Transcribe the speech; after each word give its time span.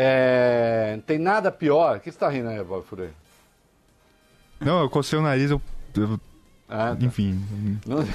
É, 0.00 1.00
tem 1.06 1.18
nada 1.18 1.50
pior. 1.50 1.96
O 1.96 2.00
que 2.00 2.04
você 2.04 2.10
está 2.16 2.28
rindo 2.28 2.48
aí, 2.48 2.62
Bob 2.62 2.84
Furei? 2.86 3.10
Não, 4.60 4.80
eu 4.80 4.88
cocei 4.88 5.18
o 5.18 5.22
nariz, 5.22 5.50
eu. 5.50 5.60
eu 5.96 6.20
Ah, 6.68 6.94
tá. 6.94 7.04
enfim. 7.04 7.36
Não- 7.84 8.06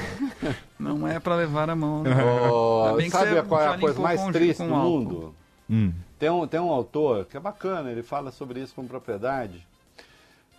Não 1.01 1.07
é 1.07 1.19
pra 1.19 1.35
levar 1.35 1.69
a 1.69 1.75
mão. 1.75 2.03
né? 2.03 2.11
Que 3.03 3.09
sabe 3.09 3.41
qual 3.43 3.61
é 3.61 3.67
a 3.67 3.77
coisa 3.77 3.99
mais 3.99 4.23
triste 4.27 4.63
do 4.63 4.69
mundo? 4.69 5.35
Hum. 5.69 5.91
Tem 6.17 6.29
um, 6.29 6.47
tem 6.47 6.59
um 6.59 6.69
autor 6.71 7.25
que 7.25 7.35
é 7.35 7.39
bacana, 7.39 7.91
ele 7.91 8.01
fala 8.03 8.31
sobre 8.31 8.61
isso 8.61 8.73
com 8.75 8.87
propriedade. 8.87 9.65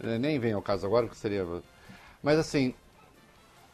Eh, 0.03 0.19
Nem 0.19 0.39
vem 0.39 0.53
ao 0.53 0.61
caso 0.61 0.85
agora, 0.87 1.07
que 1.09 1.17
seria. 1.17 1.47
Mas 2.23 2.39
assim, 2.39 2.75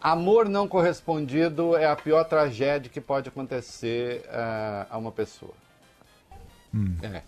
amor 0.01 0.49
não 0.49 0.69
correspondido 0.69 1.77
é 1.77 1.87
a 1.87 1.97
pior 1.97 2.23
tragédia 2.25 2.89
que 2.91 3.01
pode 3.01 3.29
acontecer 3.29 4.25
ah, 4.31 4.87
a 4.89 4.99
uma 4.99 5.11
pessoa. 5.11 5.55
É, 7.03 7.23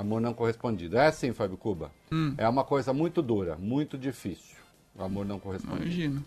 amor 0.00 0.20
não 0.20 0.34
correspondido. 0.34 0.96
É 0.96 1.06
assim, 1.06 1.32
Fábio 1.32 1.56
Cuba. 1.56 1.90
É 2.36 2.48
uma 2.48 2.64
coisa 2.64 2.92
muito 2.92 3.20
dura, 3.20 3.56
muito 3.56 3.98
difícil. 3.98 4.56
O 4.94 5.02
amor 5.02 5.26
não 5.26 5.38
correspondido. 5.38 5.84
Imagino. 5.84 6.24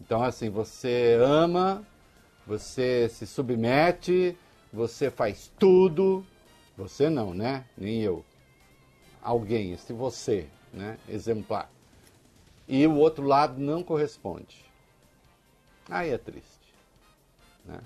Então, 0.00 0.22
assim, 0.22 0.50
você 0.50 1.18
ama, 1.22 1.86
você 2.46 3.08
se 3.08 3.26
submete, 3.26 4.36
você 4.72 5.10
faz 5.10 5.52
tudo. 5.58 6.26
Você 6.76 7.08
não, 7.08 7.34
né? 7.34 7.64
Nem 7.76 8.00
eu. 8.00 8.24
Alguém, 9.22 9.72
esse 9.72 9.92
você, 9.92 10.48
né? 10.72 10.98
Exemplar. 11.08 11.70
E 12.66 12.86
o 12.86 12.96
outro 12.96 13.24
lado 13.24 13.60
não 13.60 13.82
corresponde. 13.82 14.64
Aí 15.88 16.10
é 16.10 16.18
triste. 16.18 16.74
Né? 17.64 17.78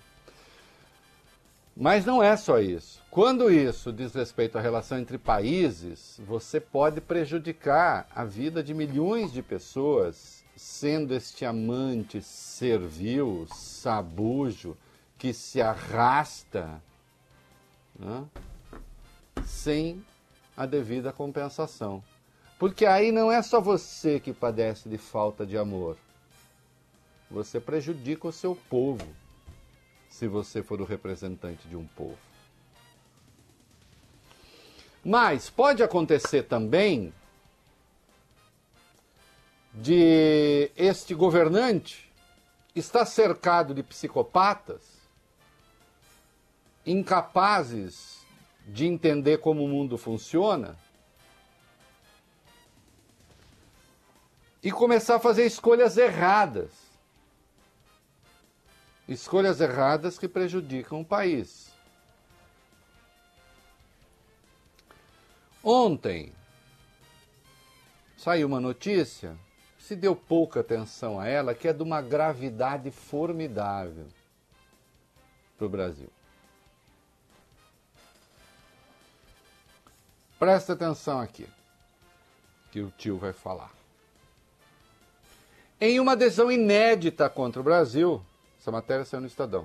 Mas 1.77 2.07
não 2.07 2.23
é 2.23 2.35
só 2.39 2.59
isso. 2.59 3.03
Quando 3.11 3.51
isso 3.51 3.93
diz 3.93 4.15
respeito 4.15 4.57
à 4.57 4.61
relação 4.63 4.99
entre 4.99 5.19
países, 5.19 6.19
você 6.27 6.59
pode 6.59 7.03
prejudicar 7.03 8.09
a 8.15 8.25
vida 8.25 8.63
de 8.63 8.73
milhões 8.73 9.31
de 9.31 9.43
pessoas 9.43 10.43
sendo 10.57 11.15
este 11.15 11.45
amante 11.45 12.23
servil, 12.23 13.47
sabujo, 13.55 14.75
que 15.19 15.35
se 15.35 15.61
arrasta 15.61 16.81
né, 17.99 18.25
sem 19.45 20.03
a 20.57 20.65
devida 20.65 21.13
compensação. 21.13 22.03
Porque 22.59 22.87
aí 22.87 23.13
não 23.13 23.31
é 23.31 23.43
só 23.43 23.61
você 23.61 24.19
que 24.19 24.33
padece 24.33 24.89
de 24.89 24.97
falta 24.97 25.45
de 25.45 25.59
amor. 25.59 25.99
Você 27.31 27.61
prejudica 27.61 28.29
o 28.29 28.33
seu 28.33 28.57
povo 28.71 29.07
se 30.17 30.27
você 30.27 30.63
for 30.63 30.81
o 30.81 30.85
representante 30.87 31.69
de 31.69 31.77
um 31.77 31.87
povo. 31.89 32.17
Mas 35.05 35.51
pode 35.51 35.83
acontecer 35.83 36.45
também 36.45 37.13
de 39.75 40.71
este 40.75 41.15
governante 41.15 42.11
estar 42.75 43.05
cercado 43.05 43.75
de 43.75 43.83
psicopatas 43.83 44.97
incapazes 46.87 48.25
de 48.67 48.87
entender 48.87 49.39
como 49.39 49.63
o 49.63 49.69
mundo 49.69 49.99
funciona 49.99 50.79
e 54.63 54.73
começar 54.73 55.17
a 55.17 55.21
fazer 55.21 55.45
escolhas 55.45 55.99
erradas. 55.99 56.86
Escolhas 59.09 59.61
erradas 59.61 60.19
que 60.19 60.27
prejudicam 60.27 61.01
o 61.01 61.05
país. 61.05 61.71
Ontem 65.63 66.33
saiu 68.17 68.49
uma 68.49 68.61
notícia, 68.61 69.37
se 69.79 69.95
deu 69.95 70.17
pouca 70.17 70.61
atenção 70.61 71.21
a 71.21 71.29
ela, 71.29 71.55
que 71.55 71.69
é 71.69 71.73
de 71.73 71.83
uma 71.83 72.03
gravidade 72.03 72.91
formidável 72.91 74.07
para 75.57 75.67
o 75.67 75.71
Brasil. 75.71 76.11
Presta 80.39 80.73
atenção 80.73 81.21
aqui, 81.21 81.47
que 82.73 82.81
o 82.81 82.91
tio 82.91 83.17
vai 83.17 83.33
falar. 83.33 83.71
Em 85.81 86.01
uma 86.01 86.13
adesão 86.13 86.51
inédita 86.51 87.31
contra 87.31 87.61
o 87.61 87.65
Brasil, 87.65 88.25
essa 88.67 88.73
matéria 88.73 89.05
saiu 89.05 89.21
no 89.21 89.29
Estadão. 89.29 89.65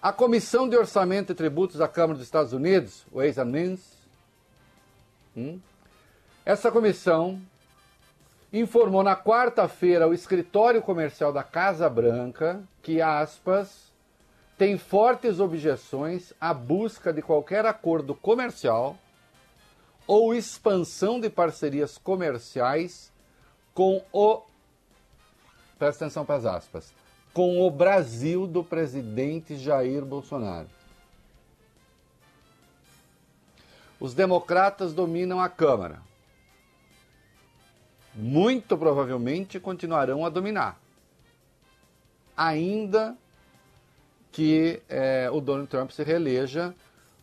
A 0.00 0.12
Comissão 0.12 0.68
de 0.68 0.76
Orçamento 0.76 1.32
e 1.32 1.34
Tributos 1.34 1.78
da 1.78 1.88
Câmara 1.88 2.14
dos 2.14 2.22
Estados 2.24 2.52
Unidos, 2.52 3.04
Ways 3.12 3.38
and 3.38 3.46
Means, 3.46 3.80
hum, 5.36 5.58
essa 6.44 6.70
comissão 6.70 7.42
informou 8.52 9.02
na 9.02 9.16
quarta-feira 9.16 10.04
ao 10.04 10.14
escritório 10.14 10.80
comercial 10.80 11.32
da 11.32 11.42
Casa 11.42 11.90
Branca 11.90 12.62
que, 12.82 13.02
aspas, 13.02 13.90
tem 14.56 14.78
fortes 14.78 15.40
objeções 15.40 16.32
à 16.40 16.54
busca 16.54 17.12
de 17.12 17.20
qualquer 17.20 17.66
acordo 17.66 18.14
comercial 18.14 18.96
ou 20.06 20.32
expansão 20.32 21.18
de 21.18 21.28
parcerias 21.28 21.98
comerciais 21.98 23.12
com 23.74 24.04
o. 24.12 24.40
Presta 25.80 26.04
atenção 26.04 26.24
para 26.24 26.36
as 26.36 26.46
aspas. 26.46 26.99
Com 27.32 27.60
o 27.60 27.70
Brasil 27.70 28.46
do 28.46 28.64
presidente 28.64 29.56
Jair 29.56 30.04
Bolsonaro. 30.04 30.68
Os 34.00 34.14
democratas 34.14 34.94
dominam 34.94 35.40
a 35.40 35.48
Câmara. 35.48 36.00
Muito 38.14 38.76
provavelmente 38.76 39.60
continuarão 39.60 40.24
a 40.24 40.28
dominar. 40.30 40.80
Ainda 42.36 43.16
que 44.32 44.82
eh, 44.88 45.28
o 45.30 45.40
Donald 45.40 45.68
Trump 45.68 45.90
se 45.90 46.02
reeleja, 46.02 46.74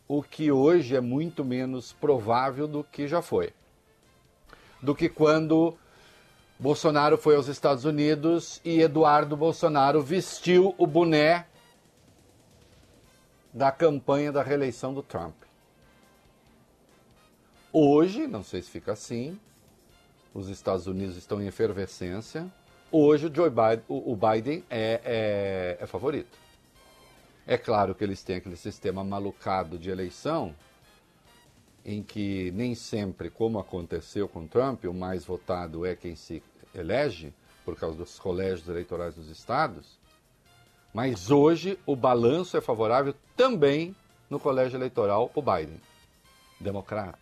o 0.07 0.21
que 0.21 0.51
hoje 0.51 0.95
é 0.95 1.01
muito 1.01 1.43
menos 1.43 1.93
provável 1.93 2.67
do 2.67 2.83
que 2.83 3.07
já 3.07 3.21
foi. 3.21 3.51
Do 4.81 4.95
que 4.95 5.09
quando 5.09 5.75
Bolsonaro 6.59 7.17
foi 7.17 7.35
aos 7.35 7.47
Estados 7.47 7.85
Unidos 7.85 8.59
e 8.65 8.81
Eduardo 8.81 9.37
Bolsonaro 9.37 10.01
vestiu 10.01 10.73
o 10.77 10.87
boné 10.87 11.45
da 13.53 13.71
campanha 13.71 14.31
da 14.31 14.41
reeleição 14.41 14.91
do 14.93 15.03
Trump. 15.03 15.35
Hoje, 17.71 18.25
não 18.25 18.43
sei 18.43 18.63
se 18.63 18.71
fica 18.71 18.93
assim, 18.93 19.39
os 20.33 20.49
Estados 20.49 20.87
Unidos 20.87 21.15
estão 21.15 21.39
em 21.39 21.45
efervescência. 21.45 22.51
Hoje 22.91 23.27
o 23.27 23.35
Joe 23.35 23.49
Biden, 23.49 23.83
o 23.87 24.15
Biden 24.15 24.63
é, 24.69 25.01
é, 25.03 25.77
é 25.79 25.85
favorito. 25.85 26.37
É 27.45 27.57
claro 27.57 27.93
que 27.93 28.03
eles 28.03 28.23
têm 28.23 28.37
aquele 28.37 28.55
sistema 28.55 29.03
malucado 29.03 29.77
de 29.77 29.91
eleição, 29.91 30.55
em 31.87 32.03
que 32.03 32.51
nem 32.51 32.75
sempre, 32.75 33.29
como 33.29 33.57
aconteceu 33.57 34.27
com 34.27 34.45
Trump, 34.45 34.83
o 34.83 34.93
mais 34.93 35.23
votado 35.23 35.85
é 35.85 35.95
quem 35.95 36.17
se 36.17 36.43
elege, 36.75 37.33
por 37.63 37.77
causa 37.77 37.97
dos 37.97 38.19
colégios 38.19 38.67
eleitorais 38.67 39.15
dos 39.15 39.29
estados. 39.29 39.97
Mas 40.93 41.31
hoje 41.31 41.79
o 41.85 41.95
balanço 41.95 42.57
é 42.57 42.61
favorável 42.61 43.15
também 43.37 43.95
no 44.29 44.37
colégio 44.37 44.75
eleitoral 44.77 45.31
o 45.33 45.41
Biden, 45.41 45.79
democrata. 46.59 47.17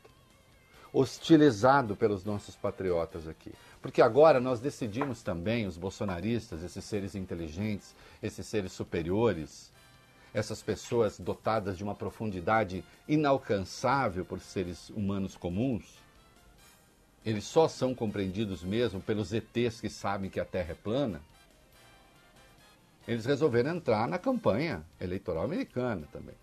Hostilizado 0.92 1.96
pelos 1.96 2.24
nossos 2.24 2.56
patriotas 2.56 3.28
aqui. 3.28 3.52
Porque 3.82 4.02
agora 4.02 4.40
nós 4.40 4.60
decidimos 4.60 5.22
também, 5.22 5.68
os 5.68 5.78
bolsonaristas, 5.78 6.64
esses 6.64 6.84
seres 6.86 7.14
inteligentes, 7.14 7.94
esses 8.24 8.48
seres 8.48 8.72
superiores, 8.72 9.72
essas 10.36 10.62
pessoas 10.62 11.18
dotadas 11.18 11.78
de 11.78 11.84
uma 11.84 11.96
profundidade 11.96 12.84
inalcançável 13.08 14.26
por 14.26 14.42
seres 14.42 14.90
humanos 14.90 15.38
comuns, 15.38 15.98
eles 17.26 17.46
só 17.46 17.70
são 17.70 17.96
compreendidos 17.96 18.62
mesmo 18.62 19.00
pelos 19.00 19.32
ETs 19.32 19.80
que 19.80 19.90
sabem 19.90 20.30
que 20.30 20.40
a 20.40 20.44
Terra 20.44 20.74
é 20.74 20.76
plana. 20.76 21.22
Eles 23.08 23.26
resolveram 23.26 23.78
entrar 23.78 24.10
na 24.10 24.18
campanha 24.20 24.84
eleitoral 25.00 25.46
americana 25.46 26.06
também. 26.12 26.36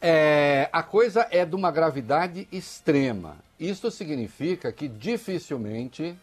É, 0.00 0.70
a 0.72 0.82
coisa 0.82 1.28
é 1.30 1.44
de 1.44 1.54
uma 1.54 1.70
gravidade 1.70 2.48
extrema. 2.50 3.36
Isso 3.60 3.90
significa 3.90 4.72
que 4.72 4.88
dificilmente 4.88 6.16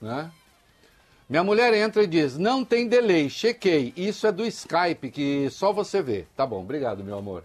né, 0.00 0.32
minha 1.30 1.44
mulher 1.44 1.72
entra 1.74 2.02
e 2.02 2.08
diz: 2.08 2.36
não 2.36 2.64
tem 2.64 2.88
delay, 2.88 3.30
chequei. 3.30 3.92
Isso 3.96 4.26
é 4.26 4.32
do 4.32 4.44
Skype, 4.44 5.12
que 5.12 5.48
só 5.48 5.72
você 5.72 6.02
vê. 6.02 6.26
Tá 6.36 6.44
bom, 6.44 6.60
obrigado, 6.60 7.04
meu 7.04 7.16
amor. 7.16 7.44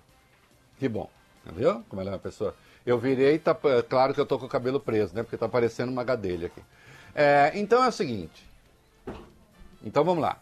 Que 0.79 0.89
bom. 0.89 1.07
Viu 1.55 1.83
como 1.87 2.01
ela 2.01 2.09
é 2.09 2.13
uma 2.13 2.19
pessoa? 2.19 2.55
Eu 2.83 2.97
virei, 2.97 3.37
tá, 3.37 3.55
claro 3.87 4.15
que 4.15 4.19
eu 4.19 4.25
tô 4.25 4.39
com 4.39 4.47
o 4.47 4.49
cabelo 4.49 4.79
preso, 4.79 5.13
né? 5.13 5.21
Porque 5.21 5.37
tá 5.37 5.47
parecendo 5.47 5.91
uma 5.91 6.03
gadelha 6.03 6.47
aqui. 6.47 6.63
É, 7.13 7.51
então 7.53 7.83
é 7.83 7.87
o 7.89 7.91
seguinte. 7.91 8.49
Então 9.83 10.03
vamos 10.03 10.23
lá. 10.23 10.39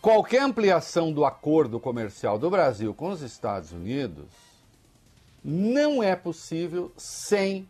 qualquer 0.00 0.42
ampliação 0.42 1.12
do 1.12 1.24
acordo 1.24 1.80
comercial 1.80 2.38
do 2.38 2.48
Brasil 2.48 2.94
com 2.94 3.10
os 3.10 3.20
Estados 3.20 3.72
Unidos 3.72 4.26
não 5.42 6.04
é 6.04 6.14
possível 6.14 6.92
sem 6.96 7.68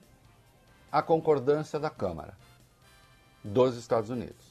a 0.92 1.00
concordância 1.00 1.80
da 1.80 1.88
Câmara 1.88 2.34
dos 3.42 3.76
Estados 3.76 4.10
Unidos. 4.10 4.48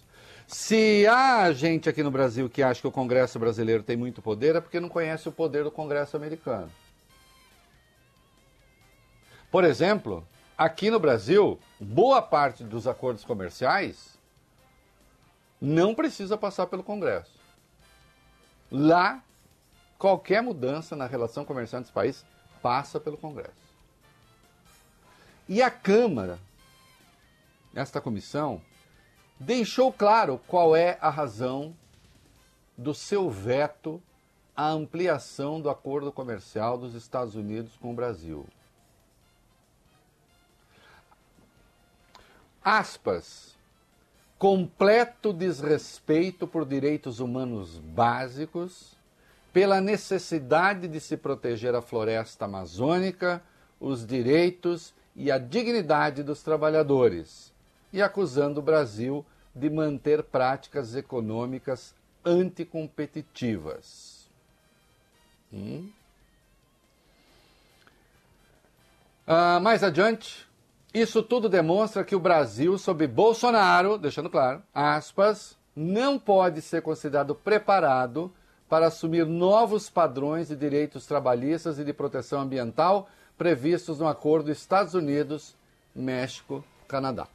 Se 0.47 1.05
há 1.07 1.51
gente 1.51 1.89
aqui 1.89 2.01
no 2.01 2.09
Brasil 2.09 2.49
que 2.49 2.63
acha 2.63 2.79
que 2.79 2.87
o 2.87 2.91
Congresso 2.91 3.37
brasileiro 3.37 3.83
tem 3.83 3.97
muito 3.97 4.21
poder, 4.21 4.55
é 4.55 4.61
porque 4.61 4.79
não 4.79 4.87
conhece 4.87 5.27
o 5.27 5.31
poder 5.31 5.65
do 5.65 5.71
Congresso 5.71 6.15
americano. 6.15 6.71
Por 9.51 9.65
exemplo, 9.65 10.25
aqui 10.57 10.89
no 10.89 10.99
Brasil, 10.99 11.59
boa 11.79 12.21
parte 12.21 12.63
dos 12.63 12.87
acordos 12.87 13.25
comerciais 13.25 14.17
não 15.59 15.93
precisa 15.93 16.37
passar 16.37 16.67
pelo 16.67 16.83
Congresso. 16.83 17.37
Lá, 18.71 19.21
qualquer 19.97 20.41
mudança 20.41 20.95
na 20.95 21.07
relação 21.07 21.43
comercial 21.43 21.79
entre 21.79 21.89
os 21.89 21.93
países 21.93 22.25
passa 22.61 22.99
pelo 22.99 23.17
Congresso. 23.17 23.67
E 25.49 25.61
a 25.61 25.71
Câmara, 25.71 26.39
esta 27.73 27.99
comissão, 27.99 28.61
deixou 29.39 29.91
claro 29.91 30.39
qual 30.47 30.75
é 30.75 30.97
a 30.99 31.09
razão 31.09 31.75
do 32.77 32.93
seu 32.93 33.29
veto 33.29 34.01
à 34.55 34.69
ampliação 34.69 35.61
do 35.61 35.69
acordo 35.69 36.11
comercial 36.11 36.77
dos 36.77 36.95
Estados 36.95 37.35
Unidos 37.35 37.75
com 37.79 37.91
o 37.91 37.95
Brasil. 37.95 38.45
Aspas. 42.63 43.55
Completo 44.37 45.33
desrespeito 45.33 46.45
por 46.45 46.63
direitos 46.63 47.19
humanos 47.19 47.79
básicos, 47.79 48.95
pela 49.51 49.81
necessidade 49.81 50.87
de 50.87 50.99
se 50.99 51.17
proteger 51.17 51.73
a 51.73 51.81
floresta 51.81 52.45
amazônica, 52.45 53.41
os 53.79 54.05
direitos 54.05 54.93
e 55.15 55.31
a 55.31 55.39
dignidade 55.39 56.21
dos 56.21 56.43
trabalhadores 56.43 57.51
e 57.91 58.01
acusando 58.01 58.59
o 58.59 58.63
Brasil 58.63 59.25
de 59.55 59.69
manter 59.69 60.23
práticas 60.23 60.95
econômicas 60.95 61.95
anticompetitivas. 62.23 64.27
Hum? 65.51 65.89
Ah, 69.25 69.59
mais 69.59 69.83
adiante, 69.83 70.47
isso 70.93 71.21
tudo 71.21 71.49
demonstra 71.49 72.03
que 72.03 72.15
o 72.15 72.19
Brasil, 72.19 72.77
sob 72.77 73.05
Bolsonaro, 73.07 73.97
deixando 73.97 74.29
claro, 74.29 74.61
aspas, 74.73 75.57
não 75.75 76.17
pode 76.17 76.61
ser 76.61 76.81
considerado 76.81 77.35
preparado 77.35 78.31
para 78.69 78.87
assumir 78.87 79.25
novos 79.25 79.89
padrões 79.89 80.47
de 80.47 80.55
direitos 80.55 81.05
trabalhistas 81.05 81.79
e 81.79 81.83
de 81.83 81.93
proteção 81.93 82.41
ambiental 82.41 83.09
previstos 83.37 83.99
no 83.99 84.07
acordo 84.07 84.51
Estados 84.51 84.93
Unidos, 84.93 85.55
México, 85.95 86.63
Canadá. 86.87 87.27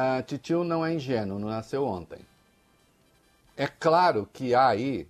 A 0.00 0.22
Titio 0.22 0.62
não 0.62 0.86
é 0.86 0.94
ingênuo, 0.94 1.40
não 1.40 1.48
nasceu 1.48 1.84
ontem. 1.84 2.20
É 3.56 3.66
claro 3.66 4.28
que 4.32 4.54
há 4.54 4.68
aí 4.68 5.08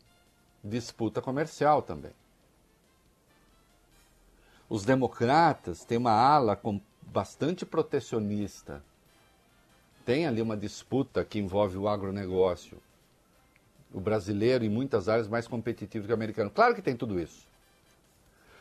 disputa 0.64 1.20
comercial 1.20 1.82
também. 1.82 2.12
Os 4.66 4.86
democratas 4.86 5.84
têm 5.84 5.98
uma 5.98 6.12
ala 6.12 6.58
bastante 7.02 7.66
protecionista. 7.66 8.82
Tem 10.06 10.26
ali 10.26 10.40
uma 10.40 10.56
disputa 10.56 11.22
que 11.22 11.38
envolve 11.38 11.76
o 11.76 11.86
agronegócio. 11.86 12.78
O 13.92 14.00
brasileiro, 14.00 14.64
em 14.64 14.70
muitas 14.70 15.06
áreas, 15.06 15.28
mais 15.28 15.46
competitivo 15.46 16.06
que 16.06 16.12
o 16.12 16.14
americano. 16.14 16.50
Claro 16.50 16.74
que 16.74 16.80
tem 16.80 16.96
tudo 16.96 17.20
isso. 17.20 17.46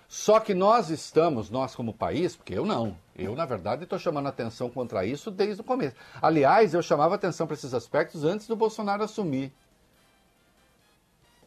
Só 0.07 0.39
que 0.39 0.53
nós 0.53 0.89
estamos, 0.89 1.49
nós 1.49 1.75
como 1.75 1.93
país, 1.93 2.35
porque 2.35 2.53
eu 2.53 2.65
não, 2.65 2.97
eu 3.15 3.35
na 3.35 3.45
verdade 3.45 3.83
estou 3.83 3.99
chamando 3.99 4.27
atenção 4.27 4.69
contra 4.69 5.05
isso 5.05 5.29
desde 5.29 5.61
o 5.61 5.65
começo. 5.65 5.97
Aliás, 6.21 6.73
eu 6.73 6.81
chamava 6.81 7.15
atenção 7.15 7.45
para 7.45 7.55
esses 7.55 7.73
aspectos 7.73 8.23
antes 8.23 8.47
do 8.47 8.55
Bolsonaro 8.55 9.03
assumir. 9.03 9.51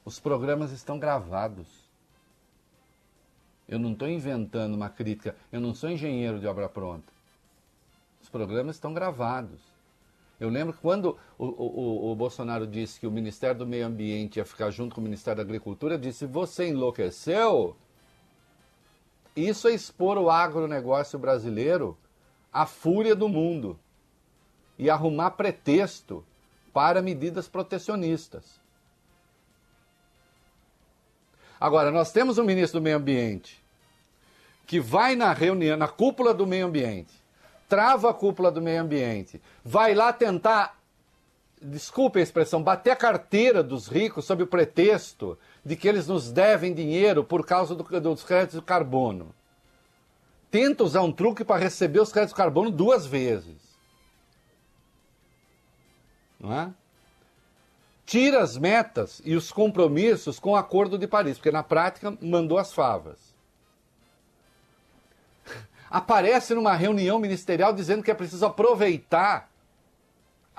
Os 0.05 0.21
programas 0.21 0.73
estão 0.73 0.99
gravados. 0.99 1.67
Eu 3.67 3.79
não 3.79 3.93
estou 3.93 4.09
inventando 4.09 4.75
uma 4.75 4.91
crítica, 4.91 5.35
eu 5.51 5.61
não 5.61 5.75
sou 5.75 5.89
engenheiro 5.89 6.39
de 6.39 6.47
obra 6.47 6.69
pronta. 6.69 7.11
Os 8.21 8.29
programas 8.29 8.77
estão 8.77 8.93
gravados. 8.93 9.61
Eu 10.39 10.49
lembro 10.49 10.73
que 10.73 10.81
quando 10.81 11.17
o, 11.39 11.47
o, 11.47 12.13
o, 12.13 12.15
Bolsonaro 12.15 12.67
disse 12.67 12.99
que 12.99 13.07
o 13.07 13.11
Ministério 13.11 13.59
do 13.59 13.67
Meio 13.67 13.87
Ambiente 13.87 14.37
ia 14.37 14.45
ficar 14.45 14.71
junto 14.71 14.95
com 14.95 15.01
o 15.01 15.05
Ministério 15.05 15.37
da 15.37 15.43
Agricultura, 15.43 15.99
disse: 15.99 16.27
Você 16.27 16.69
enlouqueceu? 16.69 17.77
Isso 19.35 19.69
é 19.69 19.73
expor 19.73 20.19
o 20.19 20.31
agronegócio 20.31 21.19
brasileiro 21.19 21.97
à 22.53 22.67
fúria 22.67 23.15
do 23.15 23.29
mundo 23.29 23.79
e 24.79 24.91
arrumar 24.91 25.33
pretexto 25.33 26.25
para 26.73 27.03
medidas 27.03 27.49
protecionistas. 27.49 28.61
Agora, 31.61 31.91
nós 31.91 32.11
temos 32.11 32.39
um 32.39 32.45
ministro 32.45 32.81
do 32.81 32.83
Meio 32.85 32.97
Ambiente 32.97 33.61
que 34.71 34.79
vai 34.79 35.17
na 35.17 35.33
reunião, 35.33 35.77
na 35.77 35.89
cúpula 35.89 36.33
do 36.33 36.47
meio 36.47 36.67
ambiente, 36.67 37.13
trava 37.69 38.09
a 38.09 38.15
cúpula 38.15 38.53
do 38.53 38.63
meio 38.63 38.81
ambiente, 38.81 39.43
vai 39.65 39.97
lá 39.97 40.13
tentar, 40.13 40.79
desculpe 41.61 42.19
a 42.19 42.23
expressão, 42.23 42.63
bater 42.63 42.91
a 42.91 42.97
carteira 42.97 43.63
dos 43.63 43.87
ricos 43.87 44.25
sob 44.25 44.43
o 44.43 44.47
pretexto 44.47 45.39
de 45.65 45.77
que 45.77 45.87
eles 45.87 46.07
nos 46.07 46.33
devem 46.33 46.73
dinheiro 46.73 47.23
por 47.23 47.45
causa 47.45 47.75
do, 47.75 47.85
dos 48.01 48.23
créditos 48.23 48.61
de 48.61 48.65
carbono. 48.65 49.35
Tenta 50.51 50.83
usar 50.83 51.03
um 51.03 51.13
truque 51.13 51.45
para 51.45 51.61
receber 51.61 52.01
os 52.01 52.11
créditos 52.11 52.35
de 52.35 52.43
carbono 52.43 52.71
duas 52.71 53.07
vezes. 53.07 53.57
Não 56.39 56.53
é? 56.53 56.73
Tira 58.07 58.43
as 58.43 58.57
metas 58.57 59.21
e 59.25 59.37
os 59.37 59.53
compromissos 59.53 60.41
com 60.41 60.53
o 60.53 60.57
Acordo 60.57 60.99
de 60.99 61.07
Paris, 61.07 61.37
porque 61.37 61.51
na 61.53 61.63
prática 61.63 62.17
mandou 62.21 62.59
as 62.59 62.73
favas. 62.73 63.19
Aparece 65.89 66.55
numa 66.55 66.75
reunião 66.75 67.19
ministerial 67.19 67.73
dizendo 67.73 68.03
que 68.03 68.11
é 68.11 68.15
preciso 68.15 68.47
aproveitar, 68.47 69.50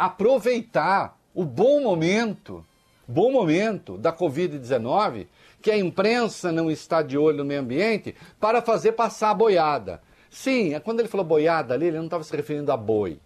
aproveitar 0.05 1.17
o 1.33 1.43
bom 1.45 1.81
momento 1.81 2.65
bom 3.11 3.31
momento 3.31 3.97
da 3.97 4.13
Covid-19, 4.13 5.27
que 5.61 5.69
a 5.69 5.77
imprensa 5.77 6.51
não 6.51 6.71
está 6.71 7.01
de 7.01 7.17
olho 7.17 7.39
no 7.39 7.45
meio 7.45 7.59
ambiente, 7.59 8.15
para 8.39 8.61
fazer 8.61 8.93
passar 8.93 9.31
a 9.31 9.33
boiada. 9.33 10.01
Sim, 10.29 10.73
é 10.73 10.79
quando 10.79 11.01
ele 11.01 11.09
falou 11.09 11.25
boiada 11.25 11.73
ali, 11.73 11.87
ele 11.87 11.97
não 11.97 12.05
estava 12.05 12.23
se 12.23 12.35
referindo 12.35 12.71
a 12.71 12.77
boi. 12.77 13.19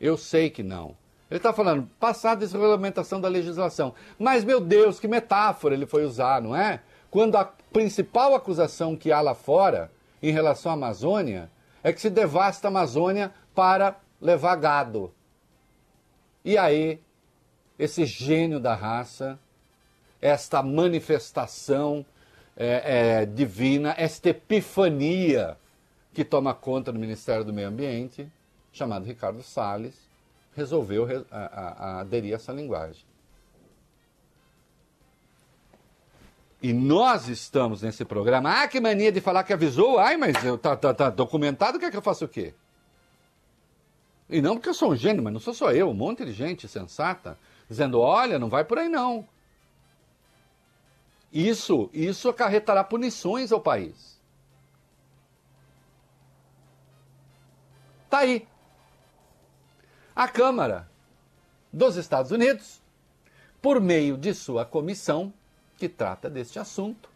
Eu 0.00 0.16
sei 0.16 0.48
que 0.48 0.62
não. 0.62 0.96
Ele 1.30 1.38
está 1.38 1.52
falando 1.52 1.88
passar 2.00 2.32
a 2.32 2.36
desregulamentação 2.36 3.20
da 3.20 3.28
legislação. 3.28 3.94
Mas, 4.18 4.42
meu 4.42 4.60
Deus, 4.60 4.98
que 4.98 5.06
metáfora 5.06 5.74
ele 5.74 5.86
foi 5.86 6.04
usar, 6.04 6.40
não 6.40 6.56
é? 6.56 6.80
Quando 7.10 7.36
a 7.36 7.44
principal 7.44 8.34
acusação 8.34 8.96
que 8.96 9.12
há 9.12 9.20
lá 9.20 9.34
fora 9.34 9.90
em 10.22 10.32
relação 10.32 10.72
à 10.72 10.74
Amazônia 10.74 11.50
é 11.82 11.92
que 11.92 12.00
se 12.00 12.08
devasta 12.08 12.68
a 12.68 12.70
Amazônia 12.70 13.32
para 13.54 13.96
levar 14.20 14.56
gado. 14.56 15.12
E 16.44 16.58
aí 16.58 17.00
esse 17.78 18.04
gênio 18.04 18.60
da 18.60 18.74
raça, 18.74 19.38
esta 20.20 20.62
manifestação 20.62 22.04
é, 22.56 23.20
é, 23.22 23.26
divina, 23.26 23.94
esta 23.98 24.28
epifania 24.28 25.56
que 26.12 26.24
toma 26.24 26.54
conta 26.54 26.92
do 26.92 26.98
Ministério 26.98 27.44
do 27.44 27.52
Meio 27.52 27.68
Ambiente, 27.68 28.30
chamado 28.72 29.04
Ricardo 29.04 29.42
Salles, 29.42 29.94
resolveu 30.54 31.26
a, 31.30 31.38
a, 31.38 31.68
a 31.68 32.00
aderir 32.00 32.32
a 32.32 32.36
essa 32.36 32.52
linguagem. 32.52 33.04
E 36.62 36.72
nós 36.72 37.28
estamos 37.28 37.82
nesse 37.82 38.04
programa. 38.06 38.62
Ah, 38.62 38.68
que 38.68 38.80
mania 38.80 39.12
de 39.12 39.20
falar 39.20 39.44
que 39.44 39.52
avisou. 39.52 39.98
Ai, 39.98 40.16
mas 40.16 40.42
eu, 40.42 40.56
tá, 40.56 40.74
tá, 40.74 40.94
tá 40.94 41.10
documentado, 41.10 41.78
quer 41.78 41.90
que 41.90 41.96
eu 41.96 42.00
faça 42.00 42.24
o 42.24 42.28
quê? 42.28 42.54
E 44.28 44.40
não 44.40 44.56
porque 44.56 44.70
eu 44.70 44.74
sou 44.74 44.92
um 44.92 44.96
gênio, 44.96 45.22
mas 45.22 45.32
não 45.32 45.40
sou 45.40 45.52
só 45.52 45.72
eu, 45.72 45.90
um 45.90 45.94
monte 45.94 46.24
de 46.24 46.32
gente 46.32 46.66
sensata 46.66 47.38
dizendo: 47.68 48.00
olha, 48.00 48.38
não 48.38 48.48
vai 48.48 48.64
por 48.64 48.78
aí 48.78 48.88
não. 48.88 49.28
Isso, 51.32 51.90
isso 51.92 52.28
acarretará 52.28 52.84
punições 52.84 53.52
ao 53.52 53.60
país. 53.60 54.20
Tá 58.08 58.18
aí. 58.18 58.46
A 60.14 60.28
Câmara 60.28 60.88
dos 61.72 61.96
Estados 61.96 62.30
Unidos, 62.30 62.80
por 63.60 63.80
meio 63.80 64.16
de 64.16 64.32
sua 64.32 64.64
comissão 64.64 65.32
que 65.76 65.88
trata 65.88 66.30
deste 66.30 66.58
assunto, 66.58 67.10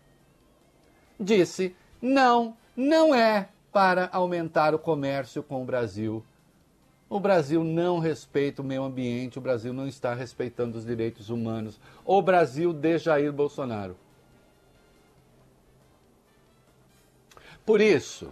disse: 1.18 1.76
não, 2.02 2.56
não 2.76 3.14
é 3.14 3.48
para 3.72 4.08
aumentar 4.12 4.74
o 4.74 4.78
comércio 4.78 5.42
com 5.42 5.62
o 5.62 5.64
Brasil 5.64 6.24
O 7.10 7.18
Brasil 7.18 7.64
não 7.64 7.98
respeita 7.98 8.60
o 8.60 8.64
meio 8.64 8.82
ambiente, 8.82 9.38
o 9.38 9.40
Brasil 9.40 9.72
não 9.72 9.88
está 9.88 10.14
respeitando 10.14 10.76
os 10.76 10.84
direitos 10.84 11.30
humanos. 11.30 11.80
O 12.04 12.20
Brasil 12.20 12.72
de 12.72 12.98
Jair 12.98 13.32
Bolsonaro. 13.32 13.96
Por 17.64 17.80
isso, 17.80 18.30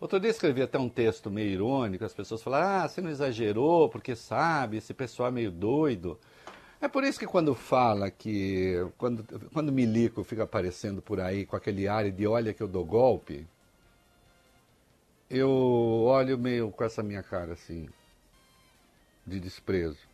outro 0.00 0.18
dia 0.20 0.30
escrevi 0.30 0.62
até 0.62 0.78
um 0.78 0.88
texto 0.88 1.30
meio 1.30 1.50
irônico, 1.50 2.04
as 2.04 2.12
pessoas 2.12 2.42
falaram, 2.42 2.84
ah, 2.84 2.88
você 2.88 3.00
não 3.00 3.10
exagerou, 3.10 3.88
porque 3.88 4.14
sabe, 4.16 4.76
esse 4.76 4.92
pessoal 4.94 5.28
é 5.28 5.32
meio 5.32 5.50
doido. 5.50 6.18
É 6.80 6.88
por 6.88 7.04
isso 7.04 7.18
que 7.18 7.26
quando 7.26 7.54
fala 7.54 8.10
que, 8.10 8.74
quando, 8.96 9.24
quando 9.52 9.70
Milico 9.70 10.24
fica 10.24 10.44
aparecendo 10.44 11.02
por 11.02 11.20
aí 11.20 11.44
com 11.44 11.54
aquele 11.54 11.86
ar 11.86 12.10
de 12.10 12.26
olha 12.26 12.54
que 12.54 12.62
eu 12.62 12.68
dou 12.68 12.84
golpe, 12.84 13.46
eu 15.30 15.48
olho 15.48 16.36
meio 16.36 16.72
com 16.72 16.82
essa 16.82 17.02
minha 17.02 17.22
cara 17.22 17.52
assim, 17.52 17.88
de 19.24 19.38
desprezo. 19.38 20.10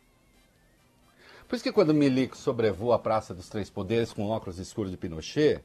Por 1.47 1.55
isso 1.55 1.63
que 1.63 1.71
quando 1.71 1.93
Milico 1.93 2.37
sobrevoa 2.37 2.97
a 2.97 2.99
Praça 2.99 3.33
dos 3.33 3.49
Três 3.49 3.69
Poderes 3.69 4.13
com 4.13 4.29
óculos 4.29 4.59
escuros 4.59 4.91
de 4.91 4.97
Pinochet, 4.97 5.63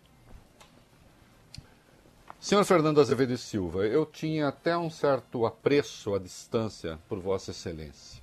Senhor 2.40 2.64
Fernando 2.64 3.00
Azevedo 3.00 3.32
e 3.34 3.38
Silva, 3.38 3.86
eu 3.86 4.06
tinha 4.06 4.48
até 4.48 4.76
um 4.76 4.90
certo 4.90 5.44
apreço 5.44 6.14
à 6.14 6.18
distância 6.18 6.98
por 7.08 7.18
Vossa 7.20 7.50
Excelência. 7.50 8.22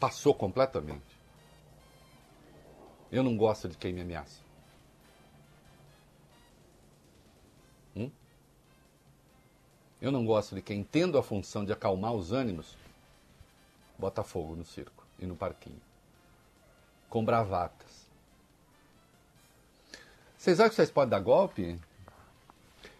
Passou 0.00 0.32
completamente. 0.32 1.18
Eu 3.10 3.22
não 3.22 3.36
gosto 3.36 3.68
de 3.68 3.76
quem 3.76 3.92
me 3.92 4.00
ameaça. 4.00 4.47
Eu 10.00 10.12
não 10.12 10.24
gosto 10.24 10.54
de 10.54 10.62
quem, 10.62 10.84
tendo 10.84 11.18
a 11.18 11.22
função 11.22 11.64
de 11.64 11.72
acalmar 11.72 12.12
os 12.12 12.32
ânimos, 12.32 12.76
bota 13.98 14.22
fogo 14.22 14.54
no 14.54 14.64
circo 14.64 15.04
e 15.18 15.26
no 15.26 15.34
parquinho. 15.34 15.80
Com 17.08 17.24
bravatas. 17.24 18.06
Vocês 20.36 20.60
acham 20.60 20.70
que 20.70 20.76
vocês 20.76 20.90
podem 20.90 21.10
dar 21.10 21.20
golpe? 21.20 21.78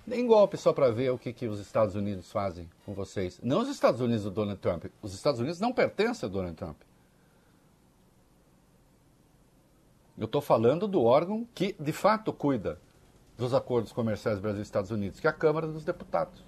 Nem 0.04 0.26
golpe 0.26 0.56
só 0.56 0.72
para 0.72 0.90
ver 0.90 1.10
o 1.10 1.18
que, 1.18 1.32
que 1.32 1.46
os 1.46 1.60
Estados 1.60 1.94
Unidos 1.94 2.32
fazem 2.32 2.68
com 2.84 2.94
vocês. 2.94 3.38
Não 3.42 3.60
os 3.60 3.68
Estados 3.68 4.00
Unidos 4.00 4.24
do 4.24 4.30
Donald 4.30 4.60
Trump. 4.60 4.86
Os 5.02 5.14
Estados 5.14 5.38
Unidos 5.38 5.60
não 5.60 5.72
pertencem 5.72 6.26
a 6.26 6.32
Donald 6.32 6.56
Trump. 6.56 6.80
Eu 10.18 10.24
estou 10.24 10.40
falando 10.40 10.88
do 10.88 11.04
órgão 11.04 11.46
que, 11.54 11.76
de 11.78 11.92
fato, 11.92 12.32
cuida 12.32 12.80
dos 13.36 13.54
acordos 13.54 13.92
comerciais 13.92 14.40
Brasil 14.40 14.60
e 14.60 14.62
Estados 14.62 14.90
Unidos, 14.90 15.20
que 15.20 15.28
é 15.28 15.30
a 15.30 15.32
Câmara 15.32 15.68
dos 15.68 15.84
Deputados. 15.84 16.47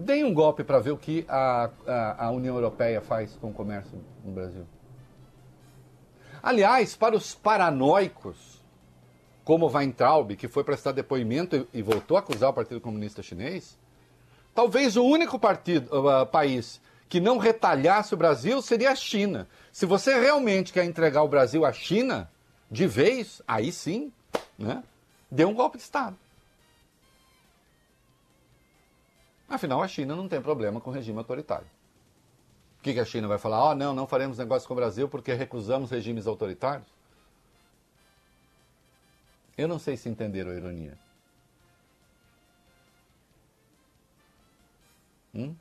Deem 0.00 0.24
um 0.24 0.32
golpe 0.32 0.64
para 0.64 0.78
ver 0.78 0.92
o 0.92 0.96
que 0.96 1.26
a, 1.28 1.70
a, 1.86 2.26
a 2.26 2.30
União 2.30 2.54
Europeia 2.54 3.02
faz 3.02 3.36
com 3.36 3.50
o 3.50 3.52
comércio 3.52 3.98
no 4.24 4.32
Brasil. 4.32 4.66
Aliás, 6.42 6.96
para 6.96 7.14
os 7.14 7.34
paranoicos, 7.34 8.64
como 9.44 9.68
Weintraub, 9.68 10.36
que 10.36 10.48
foi 10.48 10.64
prestar 10.64 10.92
depoimento 10.92 11.68
e, 11.72 11.82
voltou 11.82 12.16
a 12.16 12.20
acusar 12.20 12.48
o 12.48 12.52
Partido 12.54 12.80
Comunista 12.80 13.22
Chinês, 13.22 13.78
talvez 14.54 14.96
o 14.96 15.04
único 15.04 15.38
partido, 15.38 15.90
uh, 15.94 16.26
país 16.26 16.80
que 17.06 17.20
não 17.20 17.36
retalhasse 17.36 18.14
o 18.14 18.16
Brasil 18.16 18.62
seria 18.62 18.92
a 18.92 18.94
China. 18.94 19.48
Se 19.70 19.84
você 19.84 20.18
realmente 20.18 20.72
quer 20.72 20.84
entregar 20.84 21.22
o 21.24 21.28
Brasil 21.28 21.66
à 21.66 21.72
China, 21.74 22.30
de 22.70 22.86
vez, 22.86 23.42
aí 23.46 23.70
sim, 23.70 24.10
né, 24.58 24.82
dê 25.30 25.44
um 25.44 25.52
golpe 25.52 25.76
de 25.76 25.82
Estado. 25.82 26.16
Afinal, 29.50 29.82
a 29.82 29.88
China 29.88 30.14
não 30.14 30.28
tem 30.28 30.40
problema 30.40 30.80
com 30.80 30.90
o 30.90 30.92
regime 30.92 31.18
autoritário. 31.18 31.66
O 32.78 32.82
que, 32.82 32.94
que 32.94 33.00
a 33.00 33.04
China 33.04 33.26
vai 33.26 33.36
falar? 33.36 33.70
Oh, 33.70 33.74
não, 33.74 33.92
não 33.92 34.06
faremos 34.06 34.38
negócio 34.38 34.66
com 34.68 34.74
o 34.74 34.76
Brasil 34.76 35.08
porque 35.08 35.34
recusamos 35.34 35.90
regimes 35.90 36.28
autoritários? 36.28 36.86
Eu 39.58 39.66
não 39.66 39.78
sei 39.78 39.96
se 39.96 40.08
entenderam 40.08 40.52
a 40.52 40.54
ironia. 40.54 40.96
Hum? 45.34 45.54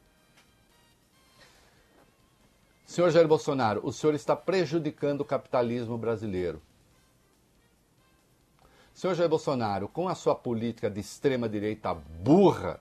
Senhor 2.86 3.10
Jair 3.10 3.28
Bolsonaro, 3.28 3.82
o 3.84 3.92
senhor 3.92 4.14
está 4.14 4.36
prejudicando 4.36 5.22
o 5.22 5.26
capitalismo 5.26 5.98
brasileiro. 5.98 6.62
Senhor 8.94 9.16
Jair 9.16 9.30
Bolsonaro, 9.30 9.88
com 9.88 10.08
a 10.08 10.16
sua 10.16 10.36
política 10.36 10.90
de 10.90 11.00
extrema-direita 11.00 11.94
burra, 11.94 12.80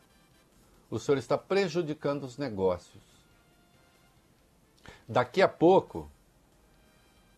o 0.90 0.98
senhor 0.98 1.18
está 1.18 1.36
prejudicando 1.36 2.24
os 2.24 2.38
negócios. 2.38 3.02
Daqui 5.08 5.42
a 5.42 5.48
pouco, 5.48 6.10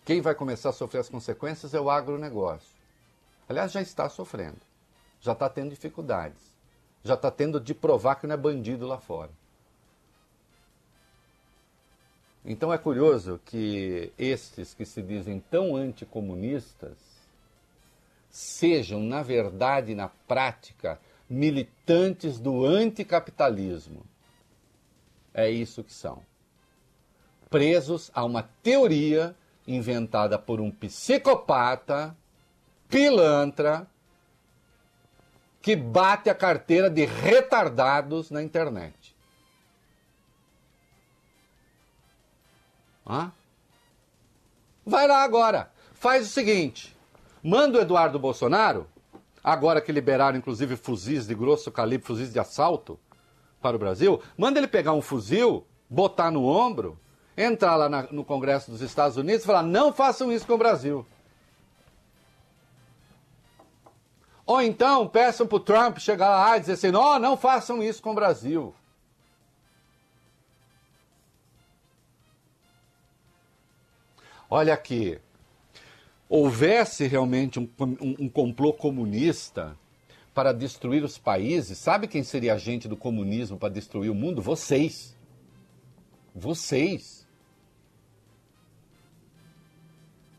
quem 0.05 0.21
vai 0.21 0.35
começar 0.35 0.71
a 0.71 0.73
sofrer 0.73 1.01
as 1.01 1.09
consequências 1.09 1.75
é 1.75 1.81
o 1.81 1.91
agronegócio. 1.91 2.79
Aliás, 3.49 3.73
já 3.73 3.81
está 3.81 4.09
sofrendo, 4.09 4.61
já 5.21 5.33
está 5.33 5.49
tendo 5.49 5.71
dificuldades, 5.71 6.41
já 7.03 7.15
está 7.15 7.31
tendo 7.31 7.61
de 7.61 7.75
provar 7.75 8.17
que 8.17 8.27
não 8.27 8.35
é 8.35 8.39
bandido 8.39 8.87
lá 8.87 8.99
fora. 8.99 9.31
Então 12.45 12.73
é 12.73 12.79
curioso 12.79 13.41
que 13.45 14.13
estes 14.17 14.73
que 14.73 14.85
se 14.85 15.03
dizem 15.03 15.41
tão 15.51 15.77
anticomunistas 15.77 16.97
sejam, 18.31 19.01
na 19.01 19.23
verdade, 19.23 19.95
na 19.95 20.09
prática, 20.09 20.99
militantes 21.31 22.41
do 22.41 22.67
anticapitalismo. 22.67 24.05
É 25.33 25.49
isso 25.49 25.85
que 25.85 25.93
são. 25.93 26.25
Presos 27.49 28.11
a 28.13 28.25
uma 28.25 28.43
teoria 28.63 29.37
inventada 29.67 30.37
por 30.37 30.61
um 30.61 30.73
psicopata 30.73 32.17
pilantra 32.89 33.87
que 35.63 35.77
bate 35.77 36.29
a 36.29 36.35
carteira 36.35 36.91
de 36.91 37.05
retardados 37.05 38.31
na 38.31 38.43
internet. 38.43 39.15
Hã? 43.07 43.33
Vai 44.85 45.07
lá 45.07 45.23
agora. 45.23 45.71
Faz 45.93 46.27
o 46.27 46.31
seguinte: 46.31 46.97
manda 47.43 47.79
o 47.79 47.81
Eduardo 47.81 48.19
Bolsonaro, 48.19 48.89
agora 49.43 49.81
que 49.81 49.93
liberaram 49.93 50.39
inclusive 50.39 50.77
fuzis 50.77 51.27
de 51.27 51.35
grosso 51.35 51.71
calibre, 51.71 52.07
fuzis 52.07 52.33
de 52.33 52.39
assalto 52.39 52.99
para 53.61 53.77
o 53.77 53.79
Brasil, 53.79 54.21
manda 54.37 54.59
ele 54.59 54.67
pegar 54.67 54.93
um 54.93 55.03
fuzil, 55.03 55.67
botar 55.89 56.31
no 56.31 56.45
ombro, 56.47 56.99
entrar 57.37 57.77
lá 57.77 57.89
na, 57.89 58.03
no 58.05 58.25
Congresso 58.25 58.71
dos 58.71 58.81
Estados 58.81 59.17
Unidos 59.17 59.43
e 59.43 59.47
falar: 59.47 59.63
não 59.63 59.93
façam 59.93 60.33
isso 60.33 60.47
com 60.47 60.55
o 60.55 60.59
Brasil. 60.59 61.07
Ou 64.47 64.61
então 64.61 65.07
peçam 65.07 65.47
para 65.47 65.57
o 65.57 65.61
Trump 65.61 65.99
chegar 65.99 66.29
lá 66.31 66.57
e 66.57 66.61
dizer 66.61 66.73
assim: 66.73 66.91
não, 66.91 67.19
não 67.19 67.37
façam 67.37 67.83
isso 67.83 68.03
com 68.03 68.13
o 68.13 68.15
Brasil. 68.15 68.75
Olha 74.49 74.75
aqui, 74.75 75.21
houvesse 76.31 77.09
realmente 77.09 77.59
um, 77.59 77.69
um, 77.81 78.17
um 78.21 78.29
complô 78.29 78.73
comunista 78.73 79.77
para 80.33 80.53
destruir 80.53 81.03
os 81.03 81.19
países, 81.19 81.77
sabe 81.77 82.07
quem 82.07 82.23
seria 82.23 82.55
agente 82.55 82.87
do 82.87 82.97
comunismo 82.97 83.59
para 83.59 83.69
destruir 83.69 84.11
o 84.11 84.15
mundo? 84.15 84.41
Vocês. 84.41 85.17
Vocês. 86.33 87.27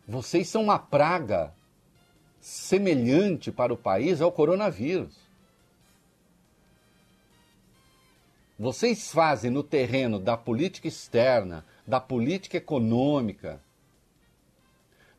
Vocês 0.08 0.48
são 0.48 0.64
uma 0.64 0.80
praga 0.80 1.54
semelhante 2.40 3.52
para 3.52 3.74
o 3.74 3.78
país 3.78 4.22
ao 4.22 4.32
coronavírus. 4.32 5.20
Vocês 8.58 9.12
fazem 9.12 9.52
no 9.52 9.62
terreno 9.62 10.20
da 10.20 10.38
política 10.38 10.88
externa, 10.88 11.66
da 11.86 12.00
política 12.00 12.58
econômica, 12.58 13.62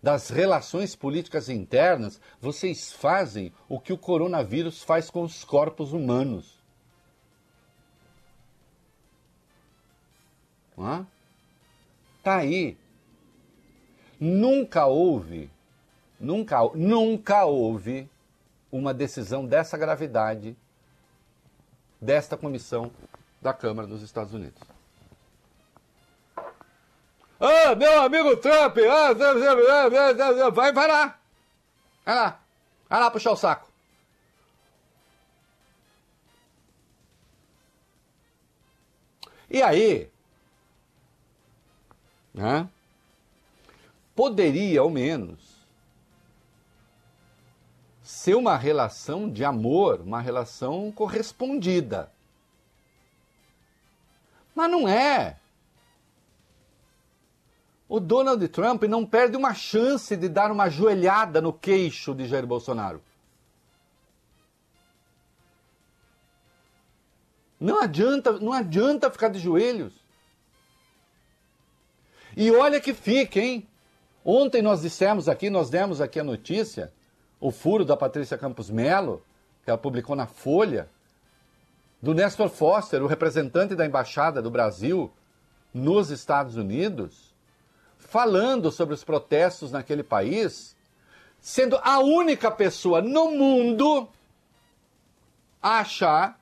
das 0.02 0.30
relações 0.30 0.96
políticas 0.96 1.48
internas, 1.48 2.20
vocês 2.40 2.92
fazem 2.92 3.52
o 3.68 3.78
que 3.78 3.92
o 3.92 3.98
coronavírus 3.98 4.82
faz 4.82 5.08
com 5.08 5.22
os 5.22 5.44
corpos 5.44 5.92
humanos. 5.92 6.60
Está 10.72 11.06
Tá 12.22 12.36
aí. 12.38 12.76
Nunca 14.18 14.86
houve 14.86 15.50
Nunca, 16.22 16.60
nunca 16.76 17.44
houve 17.44 18.08
uma 18.70 18.94
decisão 18.94 19.44
dessa 19.44 19.76
gravidade 19.76 20.56
desta 22.00 22.36
comissão 22.36 22.92
da 23.40 23.52
Câmara 23.52 23.88
dos 23.88 24.02
Estados 24.02 24.32
Unidos. 24.32 24.62
Ah, 27.44 27.74
meu 27.74 28.02
amigo 28.02 28.36
Trump, 28.36 28.78
ah, 28.88 29.12
vai, 30.52 30.72
vai 30.72 30.86
lá. 30.86 31.18
Vai 32.04 32.14
lá. 32.14 32.40
Vai 32.88 33.00
lá 33.00 33.10
puxar 33.10 33.32
o 33.32 33.36
saco. 33.36 33.68
E 39.50 39.60
aí, 39.60 40.08
né, 42.32 42.68
poderia 44.14 44.80
ao 44.80 44.88
menos 44.88 45.66
ser 48.04 48.36
uma 48.36 48.56
relação 48.56 49.28
de 49.28 49.44
amor, 49.44 50.00
uma 50.00 50.20
relação 50.20 50.92
correspondida. 50.92 52.08
Mas 54.54 54.70
não 54.70 54.88
é. 54.88 55.41
O 57.92 58.00
Donald 58.00 58.48
Trump 58.48 58.84
não 58.84 59.04
perde 59.04 59.36
uma 59.36 59.52
chance 59.52 60.16
de 60.16 60.26
dar 60.26 60.50
uma 60.50 60.70
joelhada 60.70 61.42
no 61.42 61.52
queixo 61.52 62.14
de 62.14 62.26
Jair 62.26 62.46
Bolsonaro. 62.46 63.02
Não 67.60 67.82
adianta, 67.82 68.32
não 68.40 68.50
adianta 68.50 69.10
ficar 69.10 69.28
de 69.28 69.38
joelhos. 69.38 69.92
E 72.34 72.50
olha 72.50 72.80
que 72.80 72.94
fica, 72.94 73.38
hein? 73.38 73.68
Ontem 74.24 74.62
nós 74.62 74.80
dissemos 74.80 75.28
aqui, 75.28 75.50
nós 75.50 75.68
demos 75.68 76.00
aqui 76.00 76.18
a 76.18 76.24
notícia, 76.24 76.90
o 77.38 77.50
furo 77.50 77.84
da 77.84 77.94
Patrícia 77.94 78.38
Campos 78.38 78.70
Melo, 78.70 79.22
que 79.62 79.70
ela 79.70 79.76
publicou 79.76 80.16
na 80.16 80.26
Folha, 80.26 80.88
do 82.00 82.14
Nestor 82.14 82.48
Foster, 82.48 83.02
o 83.02 83.06
representante 83.06 83.74
da 83.74 83.84
embaixada 83.84 84.40
do 84.40 84.50
Brasil 84.50 85.12
nos 85.74 86.08
Estados 86.10 86.56
Unidos, 86.56 87.31
falando 88.12 88.70
sobre 88.70 88.92
os 88.92 89.02
protestos 89.02 89.72
naquele 89.72 90.02
país, 90.02 90.76
sendo 91.40 91.80
a 91.82 91.98
única 91.98 92.50
pessoa 92.50 93.00
no 93.00 93.30
mundo 93.30 94.06
a 95.62 95.78
achar 95.78 96.38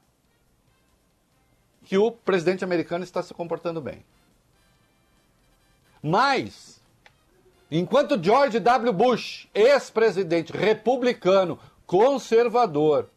que 1.84 1.96
o 1.96 2.10
presidente 2.10 2.64
americano 2.64 3.04
está 3.04 3.22
se 3.22 3.32
comportando 3.32 3.80
bem. 3.80 4.04
Mas, 6.02 6.80
enquanto 7.70 8.20
George 8.20 8.58
W. 8.58 8.92
Bush, 8.92 9.46
ex-presidente 9.54 10.52
republicano, 10.52 11.56
conservador, 11.86 13.08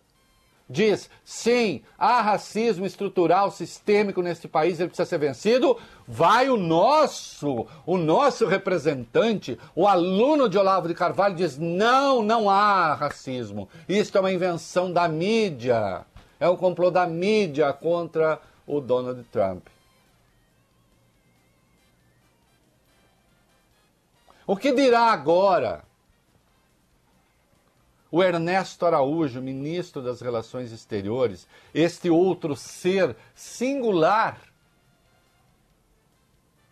diz 0.70 1.10
sim, 1.24 1.82
há 1.98 2.22
racismo 2.22 2.86
estrutural, 2.86 3.52
sistêmico 3.52 4.22
neste 4.22 4.48
país, 4.48 4.80
ele 4.80 4.90
precisa 4.90 5.08
ser 5.08 5.18
vencido, 5.18 5.78
vai 6.08 6.50
o 6.50 6.58
nosso, 6.58 7.68
o 7.86 7.98
nosso 7.98 8.48
representante, 8.48 9.60
o 9.76 9.88
aluno 9.88 10.50
de 10.50 10.58
Olavo 10.58 10.88
de 10.88 10.94
Carvalho, 10.94 11.36
diz 11.36 11.58
não, 11.58 12.22
não 12.22 12.50
há 12.50 12.94
racismo. 12.94 13.70
Isto 13.88 14.18
é 14.18 14.22
uma 14.22 14.32
invenção 14.32 14.92
da 14.92 15.08
mídia. 15.08 16.06
É 16.40 16.50
um 16.50 16.58
complô 16.58 16.92
da 16.92 17.08
mídia 17.08 17.72
contra 17.72 18.40
o 18.68 18.82
Donald 18.82 19.24
Trump. 19.32 19.68
O 24.46 24.58
que 24.58 24.74
dirá 24.74 25.04
agora 25.04 25.84
o 28.14 28.22
Ernesto 28.22 28.86
Araújo, 28.86 29.42
ministro 29.42 30.00
das 30.00 30.22
Relações 30.22 30.72
Exteriores, 30.72 31.48
este 31.74 32.12
outro 32.12 32.56
ser 32.56 33.16
singular 33.34 34.40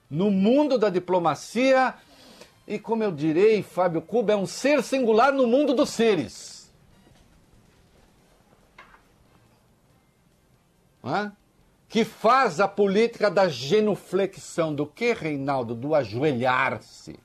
no 0.08 0.30
mundo 0.30 0.78
da 0.78 0.88
diplomacia 0.88 1.96
e, 2.68 2.78
como 2.78 3.04
eu 3.04 3.12
direi, 3.12 3.64
Fábio 3.64 4.04
Cuba 4.04 4.34
é 4.34 4.36
um 4.36 4.46
ser 4.46 4.84
singular 4.84 5.34
no 5.34 5.48
mundo 5.48 5.74
dos 5.74 5.90
seres. 5.90 6.72
Hã? 11.04 11.36
que 11.90 12.06
faz 12.06 12.60
a 12.60 12.68
política 12.68 13.32
da 13.32 13.50
genuflexão. 13.50 14.76
Do 14.76 14.86
que, 14.86 15.12
Reinaldo? 15.12 15.74
Do 15.74 15.96
ajoelhar-se. 15.96 17.20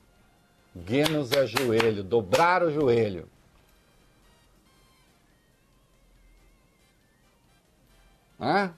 Genos 0.87 1.31
é 1.31 1.45
joelho, 1.45 2.03
dobrar 2.03 2.63
o 2.63 2.71
joelho. 2.71 3.29
Hã? 8.39 8.73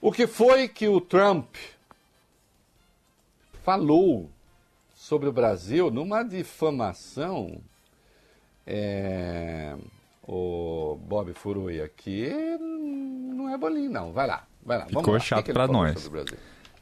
O 0.00 0.12
que 0.12 0.26
foi 0.26 0.68
que 0.68 0.86
o 0.86 1.00
Trump 1.00 1.54
falou 3.62 4.30
sobre 4.94 5.28
o 5.28 5.32
Brasil 5.32 5.90
numa 5.90 6.22
difamação 6.22 7.62
é, 8.66 9.76
o 10.22 10.98
Bob 11.02 11.34
Furui 11.34 11.82
aqui 11.82 12.30
não 12.58 13.48
é 13.50 13.58
bolinho, 13.58 13.90
não. 13.90 14.12
Vai 14.12 14.26
lá, 14.26 14.46
vai 14.62 14.78
lá. 14.78 14.86
Ficou 14.86 15.18
chato 15.20 15.52
para 15.52 15.68
nós. 15.68 16.10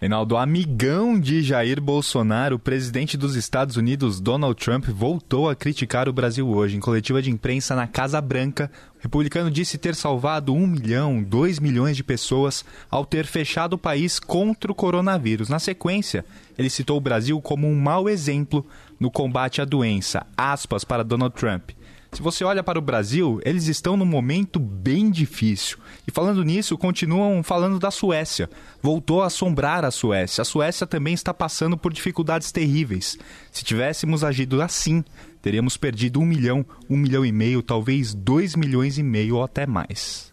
Reinaldo, 0.03 0.37
amigão 0.37 1.17
de 1.17 1.45
Jair 1.45 1.81
Bolsonaro, 1.81 2.57
o 2.57 2.59
presidente 2.59 3.17
dos 3.17 3.37
Estados 3.37 3.77
Unidos, 3.77 4.21
Donald 4.21 4.57
Trump, 4.57 4.87
voltou 4.87 5.49
a 5.49 5.55
criticar 5.55 6.09
o 6.09 6.13
Brasil 6.13 6.49
hoje. 6.49 6.77
Em 6.77 6.81
coletiva 6.81 7.23
de 7.23 7.31
imprensa 7.31 7.77
na 7.77 7.87
Casa 7.87 8.21
Branca, 8.21 8.69
o 8.99 9.03
republicano 9.05 9.49
disse 9.49 9.79
ter 9.79 9.95
salvado 9.95 10.53
um 10.53 10.67
milhão, 10.67 11.23
dois 11.23 11.61
milhões 11.61 11.97
de 11.97 12.03
pessoas 12.03 12.65
ao 12.91 13.07
ter 13.07 13.27
fechado 13.27 13.75
o 13.75 13.79
país 13.79 14.19
contra 14.19 14.73
o 14.73 14.75
coronavírus. 14.75 15.49
Na 15.49 15.61
sequência, 15.61 16.25
ele 16.59 16.69
citou 16.69 16.97
o 16.97 17.01
Brasil 17.01 17.41
como 17.41 17.69
um 17.69 17.81
mau 17.81 18.09
exemplo 18.09 18.67
no 18.99 19.09
combate 19.09 19.63
à 19.63 19.65
doença. 19.65 20.27
Aspas 20.37 20.83
para 20.83 21.05
Donald 21.05 21.33
Trump. 21.33 21.71
Se 22.13 22.21
você 22.21 22.45
olha 22.45 22.63
para 22.63 22.79
o 22.79 22.83
Brasil, 22.83 23.41
eles 23.43 23.69
estão 23.69 23.97
num 23.97 24.05
momento 24.05 24.61
bem 24.61 25.11
difícil. 25.11 25.79
E 26.07 26.11
falando 26.11 26.45
nisso, 26.45 26.77
continuam 26.77 27.43
falando 27.43 27.79
da 27.79 27.91
Suécia. 27.91 28.51
Voltou 28.83 29.23
a 29.23 29.27
assombrar 29.27 29.83
a 29.83 29.91
Suécia. 29.91 30.43
A 30.43 30.45
Suécia 30.45 30.87
também 30.87 31.15
está 31.15 31.33
passando 31.33 31.75
por 31.75 31.91
dificuldades 31.91 32.53
terríveis. 32.53 33.17
Se 33.51 33.65
tivéssemos 33.65 34.23
agido 34.23 34.61
assim, 34.61 35.03
teríamos 35.41 35.79
perdido 35.79 36.21
um 36.21 36.27
milhão, 36.27 36.67
um 36.89 36.99
milhão 36.99 37.25
e 37.25 37.33
meio, 37.33 37.63
talvez 37.63 38.13
dois 38.13 38.55
milhões 38.55 38.99
e 38.99 39.03
meio 39.03 39.37
ou 39.37 39.43
até 39.43 39.67
mais. 39.67 40.31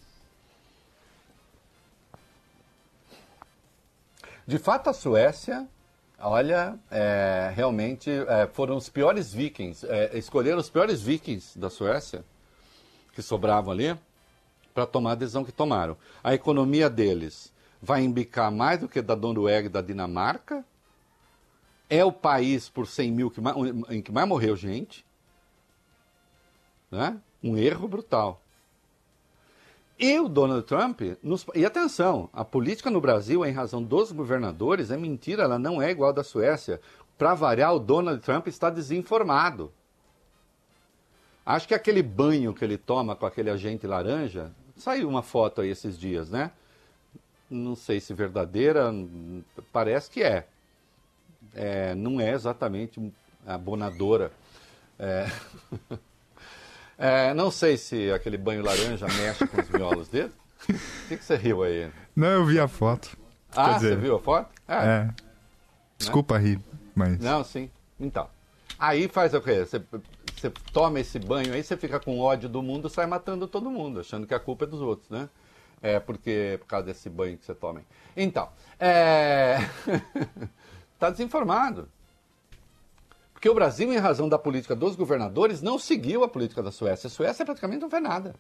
De 4.46 4.58
fato, 4.58 4.89
a 4.89 4.94
Suécia 4.94 5.65
Olha, 6.22 6.78
é, 6.92 7.52
realmente 7.56 8.10
é, 8.10 8.48
foram 8.48 8.76
os 8.76 8.90
piores 8.90 9.32
vikings, 9.32 9.86
é, 9.88 10.18
escolheram 10.18 10.58
os 10.60 10.70
piores 10.70 11.02
vikings 11.02 11.58
da 11.58 11.70
Suécia, 11.70 12.26
que 13.14 13.22
sobravam 13.22 13.72
ali, 13.72 13.98
para 14.74 14.86
tomar 14.86 15.14
a 15.14 15.16
decisão 15.16 15.46
que 15.46 15.52
tomaram. 15.52 15.96
A 16.22 16.34
economia 16.34 16.90
deles 16.90 17.54
vai 17.82 18.02
embicar 18.02 18.52
mais 18.52 18.82
do 18.82 18.90
que 18.90 19.02
da 19.02 19.16
Noruega 19.16 19.68
e 19.68 19.72
da 19.72 19.82
Dinamarca, 19.82 20.66
é 21.90 22.04
o 22.04 22.12
país 22.12 22.70
por 22.70 22.86
100 22.86 23.12
mil 23.12 23.32
que 23.32 23.40
mais, 23.42 23.56
em 23.90 24.02
que 24.02 24.12
mais 24.12 24.28
morreu 24.28 24.56
gente, 24.56 25.06
né? 26.92 27.20
um 27.42 27.58
erro 27.58 27.88
brutal. 27.88 28.42
E 30.00 30.18
o 30.18 30.30
Donald 30.30 30.66
Trump, 30.66 31.02
nos... 31.22 31.46
e 31.54 31.66
atenção, 31.66 32.30
a 32.32 32.46
política 32.46 32.90
no 32.90 33.02
Brasil, 33.02 33.46
em 33.46 33.52
razão 33.52 33.84
dos 33.84 34.14
governadores, 34.14 34.92
é 34.92 34.98
mentira, 34.98 35.44
ela 35.44 35.60
não 35.60 35.82
é 35.82 35.92
igual 35.92 36.12
à 36.12 36.14
da 36.14 36.24
Suécia. 36.24 36.80
Para 37.18 37.34
variar, 37.34 37.76
o 37.76 37.80
Donald 37.80 38.22
Trump 38.22 38.48
está 38.48 38.70
desinformado. 38.70 39.74
Acho 41.46 41.68
que 41.68 41.74
aquele 41.74 42.02
banho 42.02 42.54
que 42.54 42.64
ele 42.64 42.78
toma 42.78 43.14
com 43.14 43.26
aquele 43.26 43.50
agente 43.50 43.86
laranja, 43.86 44.54
saiu 44.78 45.10
uma 45.10 45.22
foto 45.22 45.60
aí 45.60 45.70
esses 45.70 46.00
dias, 46.00 46.30
né? 46.30 46.52
Não 47.50 47.76
sei 47.76 48.00
se 48.00 48.14
verdadeira, 48.14 48.94
parece 49.74 50.10
que 50.10 50.24
é. 50.24 50.48
é 51.54 51.94
não 51.94 52.22
é 52.22 52.32
exatamente 52.32 53.02
abonadora. 53.46 54.32
É... 54.98 55.26
É, 57.00 57.34
não 57.34 57.50
sei 57.50 57.78
se 57.78 58.12
aquele 58.12 58.38
banho 58.38 58.62
laranja 58.62 59.08
mexe 59.08 59.48
com 59.48 59.62
os 59.62 59.70
miolos 59.70 60.10
dele. 60.10 60.34
O 60.68 60.74
que, 61.08 61.16
que, 61.16 61.24
você 61.24 61.38
riu 61.38 61.64
aí? 61.64 61.90
Não, 62.14 62.28
eu 62.28 62.46
vi 62.46 62.60
a 62.60 62.68
foto. 62.68 63.18
Ah, 63.56 63.72
dizer, 63.74 63.96
você 63.96 63.96
viu 63.96 64.18
a 64.18 64.20
foto? 64.20 64.50
É. 64.68 64.76
é. 64.76 65.10
Desculpa 65.98 66.38
né? 66.38 66.46
rir, 66.46 66.60
mas. 66.94 67.18
Não, 67.20 67.42
sim. 67.42 67.72
Então. 67.98 68.30
Aí 68.78 69.08
faz 69.08 69.34
o 69.34 69.40
quê? 69.40 69.60
Você, 69.66 69.82
você 70.36 70.50
toma 70.74 71.00
esse 71.00 71.18
banho 71.18 71.54
aí, 71.54 71.64
você 71.64 71.78
fica 71.78 72.02
com 72.02 72.20
ódio 72.20 72.50
do 72.50 72.62
mundo, 72.62 72.90
sai 72.90 73.06
matando 73.06 73.48
todo 73.48 73.72
mundo, 73.72 74.02
achando 74.02 74.28
que 74.28 74.34
a 74.34 74.40
culpa 74.40 74.66
é 74.66 74.68
dos 74.68 74.82
outros, 74.82 75.10
né? 75.10 75.30
É 75.82 76.02
porque 76.02 76.58
por 76.60 76.68
causa 76.68 76.88
desse 76.88 77.10
banho 77.10 77.38
que 77.38 77.46
você 77.46 77.56
toma. 77.56 77.82
Então, 78.16 78.50
é... 78.78 79.58
tá 81.00 81.10
desinformado. 81.10 81.88
Porque 83.39 83.47
o 83.47 83.56
Brasil, 83.56 83.93
em 83.93 83.97
razão 83.97 84.28
da 84.28 84.38
política 84.38 84.75
dos 84.75 84.97
governadores, 84.97 85.62
não 85.62 85.80
seguiu 85.80 86.25
a 86.25 86.28
política 86.28 86.62
da 86.62 86.73
Suécia. 86.73 87.08
A 87.08 87.10
Suécia 87.10 87.45
praticamente 87.45 87.80
não 87.80 87.89
fez 87.89 88.04
nada. 88.04 88.36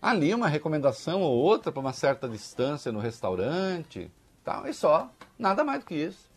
Ali 0.00 0.32
uma 0.32 0.48
recomendação 0.48 1.20
ou 1.20 1.36
outra 1.36 1.70
para 1.70 1.80
uma 1.80 1.92
certa 1.92 2.26
distância 2.26 2.90
no 2.90 2.98
restaurante, 2.98 4.10
tal, 4.42 4.66
e 4.66 4.72
só. 4.72 5.10
Nada 5.38 5.62
mais 5.62 5.80
do 5.80 5.84
que 5.84 5.94
isso. 5.94 6.30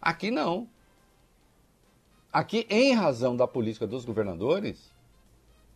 Aqui 0.00 0.30
não. 0.30 0.66
Aqui, 2.32 2.66
em 2.70 2.94
razão 2.94 3.36
da 3.36 3.46
política 3.46 3.86
dos 3.86 4.06
governadores, 4.06 4.90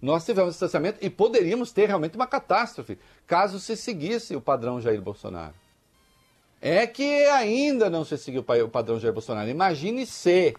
Nós 0.00 0.24
tivemos 0.24 0.52
distanciamento 0.52 0.98
e 1.00 1.08
poderíamos 1.08 1.72
ter 1.72 1.86
realmente 1.86 2.16
uma 2.16 2.26
catástrofe 2.26 2.98
caso 3.26 3.58
se 3.58 3.76
seguisse 3.76 4.36
o 4.36 4.40
padrão 4.40 4.80
Jair 4.80 5.00
Bolsonaro. 5.00 5.54
É 6.60 6.86
que 6.86 7.24
ainda 7.26 7.88
não 7.88 8.04
se 8.04 8.16
seguiu 8.18 8.42
o 8.42 8.68
padrão 8.68 8.98
Jair 9.00 9.12
Bolsonaro. 9.12 9.48
Imagine 9.48 10.06
se. 10.06 10.54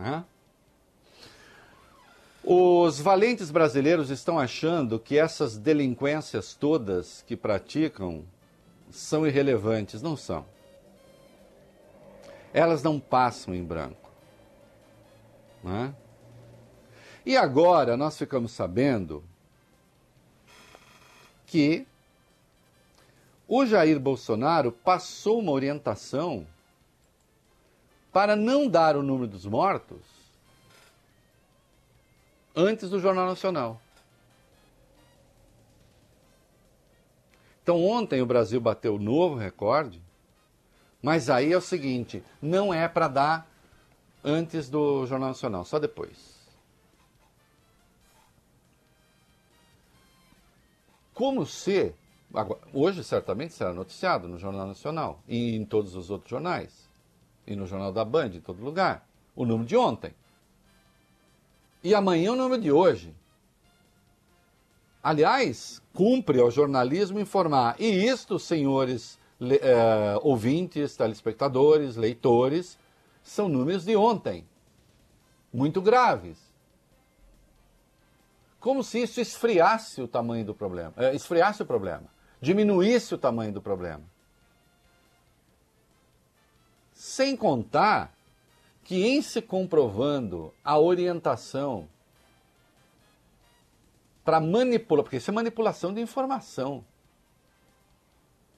Hã? 0.00 0.24
Os 2.42 2.98
valentes 2.98 3.50
brasileiros 3.50 4.08
estão 4.08 4.38
achando 4.38 4.98
que 4.98 5.18
essas 5.18 5.58
delinquências 5.58 6.54
todas 6.54 7.22
que 7.26 7.36
praticam 7.36 8.24
são 8.90 9.26
irrelevantes. 9.26 10.00
Não 10.00 10.16
são. 10.16 10.46
Elas 12.52 12.82
não 12.82 12.98
passam 12.98 13.54
em 13.54 13.62
branco. 13.62 14.10
Né? 15.62 15.94
E 17.24 17.36
agora 17.36 17.96
nós 17.96 18.16
ficamos 18.16 18.52
sabendo 18.52 19.22
que 21.46 21.86
o 23.46 23.66
Jair 23.66 24.00
Bolsonaro 24.00 24.72
passou 24.72 25.40
uma 25.40 25.52
orientação 25.52 26.46
para 28.12 28.34
não 28.34 28.68
dar 28.68 28.96
o 28.96 29.02
número 29.02 29.28
dos 29.28 29.46
mortos 29.46 30.00
antes 32.54 32.90
do 32.90 32.98
Jornal 32.98 33.26
Nacional. 33.26 33.80
Então 37.62 37.84
ontem 37.84 38.20
o 38.20 38.26
Brasil 38.26 38.60
bateu 38.60 38.98
novo 38.98 39.36
recorde, 39.36 40.02
mas 41.00 41.30
aí 41.30 41.52
é 41.52 41.56
o 41.56 41.60
seguinte, 41.60 42.22
não 42.42 42.74
é 42.74 42.88
para 42.88 43.06
dar 43.06 43.50
antes 44.24 44.68
do 44.68 45.06
Jornal 45.06 45.28
Nacional, 45.28 45.64
só 45.64 45.78
depois. 45.78 46.40
Como 51.14 51.46
se, 51.46 51.94
hoje 52.72 53.04
certamente 53.04 53.52
será 53.52 53.72
noticiado 53.72 54.26
no 54.26 54.38
Jornal 54.38 54.66
Nacional 54.66 55.22
e 55.28 55.54
em 55.54 55.64
todos 55.64 55.94
os 55.94 56.10
outros 56.10 56.30
jornais, 56.30 56.89
e 57.52 57.56
no 57.56 57.66
Jornal 57.66 57.92
da 57.92 58.04
Band, 58.04 58.28
em 58.28 58.40
todo 58.40 58.62
lugar, 58.62 59.06
o 59.34 59.44
número 59.44 59.66
de 59.66 59.76
ontem. 59.76 60.14
E 61.82 61.94
amanhã 61.94 62.32
o 62.32 62.36
número 62.36 62.60
de 62.60 62.70
hoje. 62.70 63.14
Aliás, 65.02 65.82
cumpre 65.94 66.40
ao 66.40 66.50
jornalismo 66.50 67.18
informar. 67.18 67.74
E 67.78 68.06
isto, 68.06 68.38
senhores 68.38 69.18
eh, 69.40 70.18
ouvintes, 70.22 70.96
telespectadores, 70.96 71.96
leitores, 71.96 72.78
são 73.22 73.48
números 73.48 73.84
de 73.84 73.96
ontem. 73.96 74.46
Muito 75.52 75.80
graves. 75.80 76.38
Como 78.60 78.84
se 78.84 79.02
isso 79.02 79.20
esfriasse 79.20 80.02
o 80.02 80.06
tamanho 80.06 80.44
do 80.44 80.54
problema, 80.54 80.92
eh, 80.98 81.14
esfriasse 81.14 81.62
o 81.62 81.66
problema, 81.66 82.04
diminuísse 82.40 83.14
o 83.14 83.18
tamanho 83.18 83.52
do 83.52 83.62
problema. 83.62 84.02
Sem 87.00 87.34
contar 87.34 88.12
que, 88.84 89.06
em 89.06 89.22
se 89.22 89.40
comprovando 89.40 90.52
a 90.62 90.78
orientação 90.78 91.88
para 94.22 94.38
manipular, 94.38 95.02
porque 95.02 95.16
isso 95.16 95.30
é 95.30 95.32
manipulação 95.32 95.94
de 95.94 96.02
informação, 96.02 96.84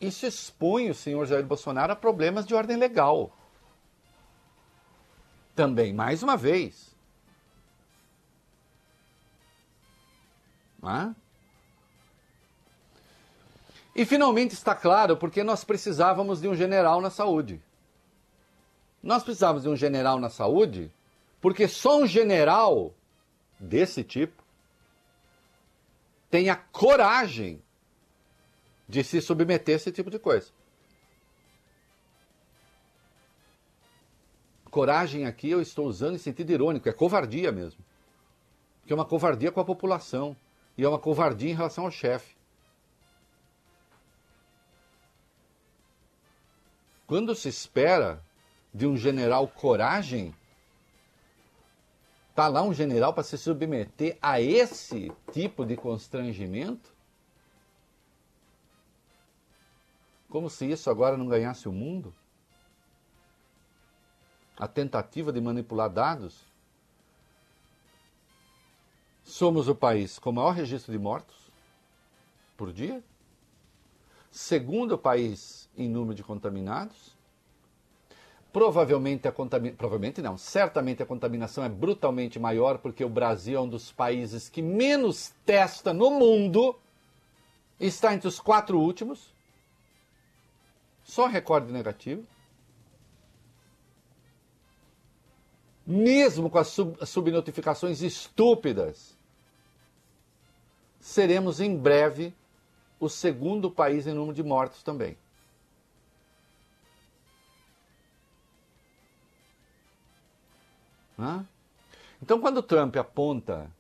isso 0.01 0.27
expõe 0.27 0.91
o 0.91 0.95
senhor 0.95 1.25
Jair 1.25 1.47
Bolsonaro 1.47 1.93
a 1.93 1.97
problemas 1.97 2.45
de 2.45 2.53
ordem 2.53 2.77
legal. 2.77 3.31
Também, 5.55 5.93
mais 5.93 6.21
uma 6.25 6.37
vez. 6.37 6.97
Ah? 10.83 11.15
E 13.95 14.05
finalmente 14.05 14.51
está 14.51 14.75
claro 14.75 15.17
porque 15.17 15.45
nós 15.45 15.63
precisávamos 15.63 16.41
de 16.41 16.49
um 16.49 16.57
general 16.57 17.01
na 17.01 17.09
saúde. 17.09 17.63
Nós 19.03 19.23
precisávamos 19.23 19.65
de 19.65 19.69
um 19.69 19.77
general 19.77 20.21
na 20.21 20.31
saúde 20.31 20.93
porque 21.41 21.67
só 21.67 21.99
um 21.99 22.07
general 22.07 22.95
desse 23.59 24.05
tipo 24.05 24.43
tem 26.31 26.49
a 26.49 26.57
coragem 26.57 27.61
de 28.89 29.03
se 29.03 29.21
submeter 29.21 29.75
a 29.75 29.77
esse 29.77 29.91
tipo 29.91 30.11
de 30.11 30.19
coisa. 30.19 30.51
Coragem 34.71 35.27
aqui 35.27 35.51
eu 35.51 35.61
estou 35.61 35.87
usando 35.87 36.15
em 36.15 36.19
sentido 36.19 36.51
irônico, 36.51 36.89
é 36.89 36.93
covardia 36.93 37.53
mesmo. 37.53 37.85
Porque 38.81 38.93
é 38.93 38.97
uma 38.97 39.05
covardia 39.05 39.53
com 39.53 39.61
a 39.61 39.65
população 39.65 40.37
e 40.79 40.85
é 40.85 40.89
uma 40.89 40.99
covardia 40.99 41.51
em 41.51 41.55
relação 41.55 41.85
ao 41.85 41.91
chefe. 41.91 42.35
Quando 47.07 47.35
se 47.35 47.49
espera 47.49 48.23
de 48.73 48.87
um 48.87 48.97
general 48.97 49.47
coragem, 49.49 50.35
tá 52.35 52.49
lá 52.49 52.63
um 52.63 52.73
general 52.73 53.13
para 53.13 53.23
se 53.23 53.37
submeter 53.37 54.17
a 54.21 54.41
esse 54.41 55.13
tipo 55.33 55.65
de 55.67 55.77
constrangimento? 55.77 56.93
Como 60.29 60.49
se 60.49 60.71
isso 60.71 60.89
agora 60.89 61.17
não 61.17 61.29
ganhasse 61.29 61.69
o 61.69 61.73
mundo? 61.73 62.15
a 64.63 64.69
tentativa 64.69 65.33
de 65.33 65.41
manipular 65.41 65.91
dados. 65.91 66.45
Somos 69.25 69.69
o 69.69 69.75
país 69.75 70.21
com 70.21 70.31
maior 70.31 70.53
registro 70.53 70.93
de 70.93 70.99
mortos 70.99 71.51
por 72.57 72.73
dia, 72.73 73.03
segundo 74.31 74.99
país 74.99 75.69
em 75.77 75.89
número 75.89 76.15
de 76.15 76.23
contaminados. 76.23 77.17
Provavelmente 78.53 79.27
a 79.27 79.33
contaminação, 79.33 79.77
provavelmente 79.77 80.21
não, 80.21 80.37
certamente 80.37 81.03
a 81.03 81.07
contaminação 81.07 81.65
é 81.65 81.69
brutalmente 81.69 82.39
maior 82.39 82.79
porque 82.79 83.05
o 83.05 83.09
Brasil 83.09 83.59
é 83.59 83.63
um 83.63 83.69
dos 83.69 83.91
países 83.91 84.49
que 84.49 84.61
menos 84.61 85.33
testa 85.47 85.93
no 85.93 86.11
mundo, 86.11 86.77
está 87.81 88.13
entre 88.13 88.29
os 88.29 88.39
quatro 88.39 88.79
últimos, 88.79 89.33
só 91.03 91.27
recorde 91.27 91.73
negativo. 91.73 92.25
mesmo 95.87 96.49
com 96.49 96.59
as 96.59 96.69
sub 96.69 96.97
subnotificações 97.05 98.03
estúpidas, 98.03 99.17
seremos 101.01 101.61
em 101.61 101.77
breve 101.77 102.33
o 103.01 103.09
segundo 103.09 103.71
país 103.71 104.07
em 104.07 104.15
número 104.15 104.35
de 104.35 104.43
mortos 104.43 104.83
também. 104.83 105.17
Hã? 111.23 111.47
Então, 112.21 112.41
quando 112.41 112.61
Trump 112.61 112.97
aponta 112.97 113.71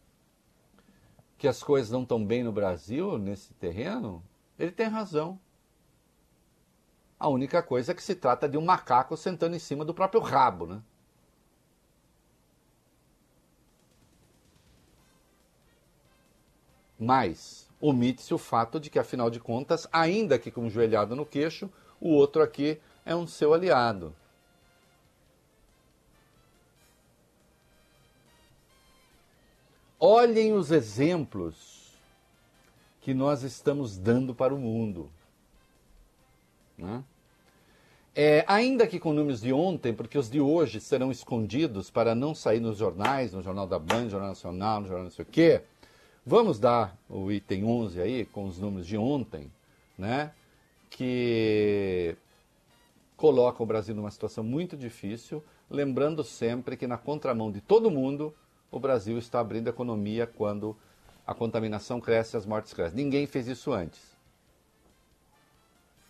que 1.36 1.48
as 1.48 1.60
coisas 1.60 1.90
não 1.90 2.04
estão 2.04 2.24
bem 2.24 2.44
no 2.44 2.52
Brasil, 2.52 3.18
nesse 3.18 3.52
terreno, 3.54 4.22
ele 4.56 4.70
tem 4.70 4.86
razão. 4.86 5.40
A 7.18 7.28
única 7.28 7.60
coisa 7.60 7.90
é 7.90 7.94
que 7.96 8.02
se 8.02 8.14
trata 8.14 8.48
de 8.48 8.56
um 8.56 8.64
macaco 8.64 9.16
sentando 9.16 9.56
em 9.56 9.58
cima 9.58 9.84
do 9.84 9.92
próprio 9.92 10.20
rabo, 10.20 10.66
né? 10.66 10.80
Mas 16.96 17.68
omite-se 17.80 18.32
o 18.32 18.38
fato 18.38 18.78
de 18.78 18.88
que, 18.88 19.00
afinal 19.00 19.28
de 19.28 19.40
contas, 19.40 19.88
ainda 19.92 20.38
que 20.38 20.52
com 20.52 20.70
joelhada 20.70 21.16
no 21.16 21.26
queixo, 21.26 21.68
o 22.00 22.10
outro 22.10 22.40
aqui 22.40 22.80
é 23.04 23.16
um 23.16 23.26
seu 23.26 23.52
aliado. 23.52 24.14
Olhem 30.04 30.52
os 30.52 30.72
exemplos 30.72 31.92
que 33.00 33.14
nós 33.14 33.42
estamos 33.42 33.96
dando 33.96 34.34
para 34.34 34.54
o 34.54 34.58
mundo. 34.58 35.08
Né? 36.76 37.04
É, 38.14 38.44
ainda 38.48 38.86
que 38.86 38.98
com 38.98 39.12
números 39.12 39.40
de 39.40 39.52
ontem, 39.52 39.94
porque 39.94 40.18
os 40.18 40.28
de 40.28 40.40
hoje 40.40 40.80
serão 40.80 41.10
escondidos 41.10 41.90
para 41.90 42.14
não 42.14 42.34
sair 42.34 42.60
nos 42.60 42.78
jornais, 42.78 43.32
no 43.32 43.42
Jornal 43.42 43.66
da 43.66 43.78
Band, 43.78 44.04
no 44.04 44.10
Jornal 44.10 44.30
Nacional, 44.30 44.80
no 44.80 44.86
Jornal 44.86 45.04
não 45.04 45.10
sei 45.10 45.24
o 45.24 45.28
quê, 45.28 45.62
Vamos 46.24 46.60
dar 46.60 46.96
o 47.08 47.32
item 47.32 47.64
11 47.64 48.00
aí, 48.00 48.24
com 48.24 48.46
os 48.46 48.56
números 48.56 48.86
de 48.86 48.96
ontem, 48.96 49.50
né? 49.98 50.30
Que 50.88 52.14
coloca 53.16 53.60
o 53.60 53.66
Brasil 53.66 53.92
numa 53.92 54.10
situação 54.10 54.44
muito 54.44 54.76
difícil, 54.76 55.42
lembrando 55.68 56.22
sempre 56.22 56.76
que 56.76 56.86
na 56.86 56.96
contramão 56.96 57.50
de 57.50 57.60
todo 57.60 57.90
mundo, 57.90 58.32
o 58.72 58.80
Brasil 58.80 59.18
está 59.18 59.38
abrindo 59.38 59.68
a 59.68 59.70
economia 59.70 60.26
quando 60.26 60.74
a 61.26 61.34
contaminação 61.34 62.00
cresce 62.00 62.34
e 62.34 62.38
as 62.38 62.46
mortes 62.46 62.72
crescem. 62.72 62.96
Ninguém 62.96 63.26
fez 63.26 63.46
isso 63.46 63.70
antes. 63.70 64.00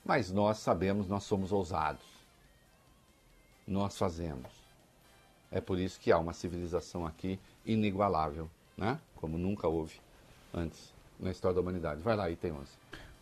Mas 0.05 0.31
nós 0.31 0.59
sabemos, 0.59 1.09
nós 1.09 1.25
somos 1.25 1.51
ousados. 1.51 2.05
Nós 3.66 3.98
fazemos. 3.98 4.51
É 5.51 5.61
por 5.61 5.79
isso 5.79 6.01
que 6.01 6.12
há 6.12 6.18
uma 6.18 6.33
civilização 6.33 7.05
aqui 7.05 7.38
inigualável, 7.66 8.48
né? 8.77 8.98
como 9.16 9.37
nunca 9.37 9.68
houve 9.68 10.01
antes 10.55 10.92
na 11.18 11.31
história 11.31 11.57
da 11.57 11.61
humanidade. 11.61 12.01
Vai 12.01 12.16
lá, 12.16 12.31
item 12.31 12.53
11. 12.53 12.61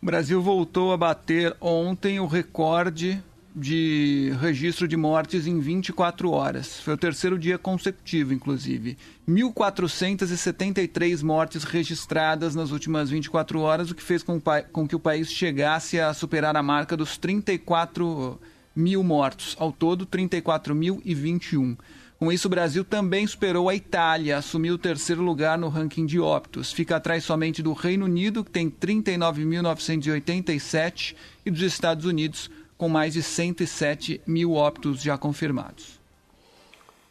O 0.01 0.05
Brasil 0.05 0.41
voltou 0.41 0.93
a 0.93 0.97
bater 0.97 1.55
ontem 1.59 2.19
o 2.19 2.25
recorde 2.25 3.21
de 3.55 4.33
registro 4.39 4.87
de 4.87 4.95
mortes 4.95 5.45
em 5.45 5.59
24 5.59 6.31
horas. 6.31 6.79
Foi 6.79 6.93
o 6.93 6.97
terceiro 6.97 7.37
dia 7.37 7.57
consecutivo, 7.57 8.33
inclusive. 8.33 8.97
1.473 9.27 11.21
mortes 11.21 11.63
registradas 11.63 12.55
nas 12.55 12.71
últimas 12.71 13.09
24 13.09 13.59
horas, 13.59 13.91
o 13.91 13.95
que 13.95 14.03
fez 14.03 14.23
com, 14.23 14.41
com, 14.71 14.87
que 14.87 14.95
o 14.95 14.99
país 14.99 15.31
chegasse 15.31 15.99
a 15.99 16.13
superar 16.13 16.55
a 16.55 16.63
marca 16.63 16.95
dos 16.95 17.17
34 17.17 18.39
mil 18.75 19.03
mortos. 19.03 19.55
Ao 19.59 19.71
todo, 19.71 20.05
34.021. 20.05 21.77
Com 22.21 22.31
isso, 22.31 22.47
o 22.47 22.51
Brasil 22.51 22.85
também 22.85 23.25
superou 23.25 23.67
a 23.67 23.73
Itália, 23.73 24.37
assumiu 24.37 24.75
o 24.75 24.77
terceiro 24.77 25.23
lugar 25.23 25.57
no 25.57 25.69
ranking 25.69 26.05
de 26.05 26.19
óbitos. 26.19 26.71
Fica 26.71 26.97
atrás 26.97 27.23
somente 27.23 27.63
do 27.63 27.73
Reino 27.73 28.05
Unido, 28.05 28.43
que 28.43 28.51
tem 28.51 28.69
39.987, 28.69 31.15
e 31.43 31.49
dos 31.49 31.63
Estados 31.63 32.05
Unidos, 32.05 32.47
com 32.81 32.89
mais 32.89 33.13
de 33.13 33.21
107 33.21 34.23
mil 34.25 34.53
óbitos 34.53 35.03
já 35.03 35.15
confirmados. 35.15 35.99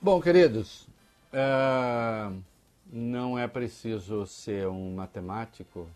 Bom, 0.02 0.20
queridos, 0.20 0.84
é... 1.32 2.28
não 2.92 3.38
é 3.38 3.46
preciso 3.46 4.26
ser 4.26 4.66
um 4.66 4.96
matemático 4.96 5.88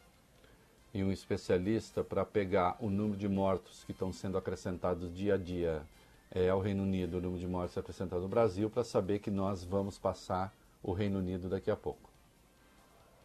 e 0.94 1.02
um 1.02 1.10
especialista 1.10 2.04
para 2.04 2.24
pegar 2.24 2.76
o 2.78 2.88
número 2.88 3.18
de 3.18 3.28
mortos 3.28 3.82
que 3.82 3.90
estão 3.90 4.12
sendo 4.12 4.38
acrescentados 4.38 5.12
dia 5.12 5.34
a 5.34 5.36
dia 5.36 5.82
é, 6.30 6.48
ao 6.48 6.60
Reino 6.60 6.84
Unido, 6.84 7.18
o 7.18 7.20
número 7.20 7.40
de 7.40 7.48
mortes 7.48 7.76
acrescentado 7.76 8.22
no 8.22 8.28
Brasil, 8.28 8.70
para 8.70 8.84
saber 8.84 9.18
que 9.18 9.30
nós 9.30 9.64
vamos 9.64 9.98
passar 9.98 10.54
o 10.84 10.92
Reino 10.92 11.18
Unido 11.18 11.48
daqui 11.48 11.72
a 11.72 11.76
pouco. 11.76 12.08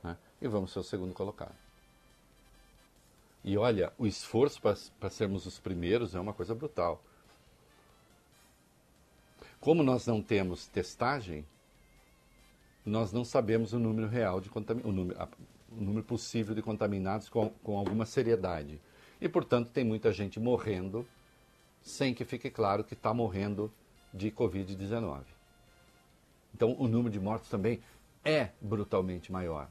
Né? 0.01 0.17
E 0.41 0.47
vamos 0.47 0.73
ser 0.73 0.79
o 0.79 0.83
segundo 0.83 1.13
colocado. 1.13 1.68
E 3.43 3.57
olha, 3.57 3.93
o 3.97 4.05
esforço 4.05 4.61
para 4.61 5.09
sermos 5.09 5.45
os 5.45 5.59
primeiros 5.59 6.13
é 6.15 6.19
uma 6.19 6.33
coisa 6.33 6.53
brutal. 6.53 7.01
Como 9.59 9.83
nós 9.83 10.05
não 10.05 10.21
temos 10.21 10.67
testagem, 10.67 11.45
nós 12.85 13.11
não 13.11 13.23
sabemos 13.25 13.73
o 13.73 13.79
número 13.79 14.07
real 14.07 14.39
de 14.39 14.49
o 14.83 14.91
número, 14.91 15.29
o 15.71 15.81
número 15.81 16.03
possível 16.03 16.55
de 16.55 16.61
contaminados 16.61 17.29
com, 17.29 17.49
com 17.63 17.77
alguma 17.77 18.05
seriedade. 18.05 18.79
E, 19.21 19.27
portanto, 19.27 19.71
tem 19.71 19.83
muita 19.83 20.11
gente 20.11 20.39
morrendo 20.39 21.05
sem 21.81 22.13
que 22.13 22.25
fique 22.25 22.49
claro 22.49 22.83
que 22.83 22.93
está 22.93 23.13
morrendo 23.13 23.71
de 24.13 24.31
Covid-19. 24.31 25.23
Então, 26.53 26.75
o 26.79 26.87
número 26.87 27.09
de 27.09 27.19
mortos 27.19 27.49
também 27.49 27.81
é 28.23 28.49
brutalmente 28.61 29.31
maior. 29.31 29.69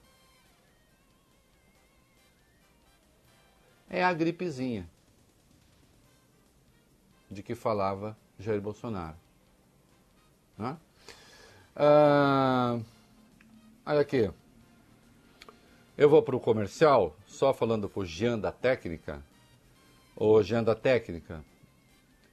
É 3.90 4.04
a 4.04 4.12
gripezinha 4.12 4.88
de 7.30 7.42
que 7.42 7.54
falava 7.54 8.16
Jair 8.38 8.60
Bolsonaro. 8.60 9.16
Né? 10.56 10.76
Ah, 11.74 12.78
olha 13.86 14.00
aqui. 14.00 14.30
Eu 15.96 16.08
vou 16.08 16.22
para 16.22 16.36
o 16.36 16.40
comercial, 16.40 17.16
só 17.26 17.52
falando 17.52 17.88
para 17.88 18.00
o 18.00 18.06
Jean 18.06 18.38
da 18.38 18.52
Técnica. 18.52 19.22
Ô 20.14 20.42
Jean 20.42 20.62
da 20.62 20.74
Técnica, 20.74 21.44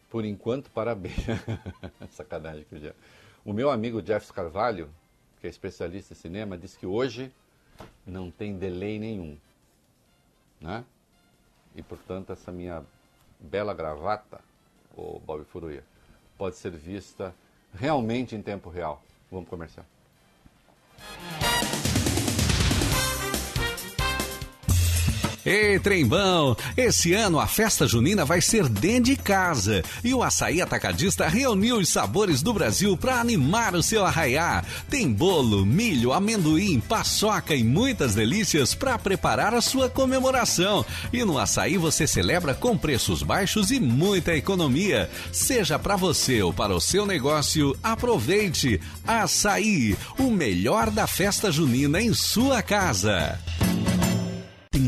por 0.09 0.25
enquanto, 0.25 0.71
parabéns. 0.71 1.15
Sacanagem 2.11 2.63
que 2.63 2.75
o 2.75 2.79
Jeff. 2.79 2.97
O 3.43 3.53
meu 3.53 3.69
amigo 3.69 4.01
Jeff 4.01 4.31
Carvalho, 4.33 4.89
que 5.39 5.47
é 5.47 5.49
especialista 5.49 6.13
em 6.13 6.15
cinema, 6.15 6.57
diz 6.57 6.75
que 6.75 6.85
hoje 6.85 7.31
não 8.05 8.31
tem 8.31 8.57
delay 8.57 8.97
nenhum. 8.97 9.37
Né? 10.59 10.83
E, 11.75 11.81
portanto, 11.81 12.31
essa 12.31 12.51
minha 12.51 12.83
bela 13.39 13.73
gravata, 13.73 14.39
o 14.95 15.19
Bob 15.19 15.43
Furuia, 15.45 15.83
pode 16.37 16.55
ser 16.55 16.71
vista 16.71 17.33
realmente 17.73 18.35
em 18.35 18.41
tempo 18.41 18.69
real. 18.69 19.03
Vamos 19.31 19.49
comercial. 19.49 19.85
Ei, 25.45 25.77
trembão! 25.77 26.57
Esse 26.75 27.13
ano 27.13 27.39
a 27.39 27.45
festa 27.45 27.85
junina 27.85 28.25
vai 28.25 28.41
ser 28.41 28.67
dentro 28.67 29.03
de 29.03 29.15
casa 29.15 29.83
e 30.03 30.11
o 30.11 30.23
Açaí 30.23 30.59
Atacadista 30.59 31.27
reuniu 31.27 31.77
os 31.77 31.89
sabores 31.89 32.41
do 32.41 32.51
Brasil 32.51 32.97
para 32.97 33.19
animar 33.19 33.75
o 33.75 33.83
seu 33.83 34.03
arraiar. 34.03 34.65
Tem 34.89 35.07
bolo, 35.13 35.63
milho, 35.63 36.11
amendoim, 36.11 36.79
paçoca 36.79 37.53
e 37.53 37.63
muitas 37.63 38.15
delícias 38.15 38.73
para 38.73 38.97
preparar 38.97 39.53
a 39.53 39.61
sua 39.61 39.87
comemoração. 39.87 40.83
E 41.13 41.23
no 41.23 41.37
Açaí 41.37 41.77
você 41.77 42.07
celebra 42.07 42.55
com 42.55 42.75
preços 42.75 43.21
baixos 43.21 43.69
e 43.69 43.79
muita 43.79 44.35
economia. 44.35 45.07
Seja 45.31 45.77
para 45.77 45.95
você 45.95 46.41
ou 46.41 46.51
para 46.51 46.73
o 46.73 46.81
seu 46.81 47.05
negócio, 47.05 47.77
aproveite! 47.83 48.81
Açaí, 49.05 49.95
o 50.17 50.31
melhor 50.31 50.89
da 50.89 51.05
festa 51.05 51.51
junina 51.51 52.01
em 52.01 52.15
sua 52.15 52.63
casa. 52.63 53.39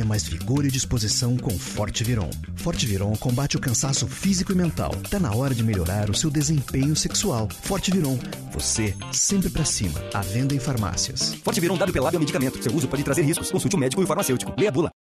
Mais 0.07 0.25
vigor 0.25 0.63
e 0.63 0.71
disposição 0.71 1.35
com 1.35 1.51
Forte 1.59 2.01
Viron. 2.01 2.29
Forte 2.55 2.85
Viron 2.85 3.13
combate 3.17 3.57
o 3.57 3.59
cansaço 3.59 4.07
físico 4.07 4.53
e 4.53 4.55
mental. 4.55 4.95
Tá 5.11 5.19
na 5.19 5.35
hora 5.35 5.53
de 5.53 5.61
melhorar 5.61 6.09
o 6.09 6.15
seu 6.15 6.29
desempenho 6.29 6.95
sexual. 6.95 7.49
Forte 7.63 7.91
Viron, 7.91 8.17
você 8.53 8.95
sempre 9.11 9.49
para 9.49 9.65
cima. 9.65 10.01
A 10.13 10.21
venda 10.21 10.55
em 10.55 10.59
farmácias. 10.59 11.33
Forte 11.43 11.59
Viron 11.59 11.75
WP 11.75 11.97
é 11.97 12.17
um 12.17 12.19
medicamento. 12.19 12.63
Seu 12.63 12.73
uso 12.73 12.87
pode 12.87 13.03
trazer 13.03 13.23
riscos. 13.23 13.51
Consulte 13.51 13.75
um 13.75 13.79
médico 13.79 14.01
e 14.01 14.05
o 14.05 14.07
farmacêutico. 14.07 14.53
Leia 14.57 14.69
a 14.69 14.71
bula. 14.71 14.96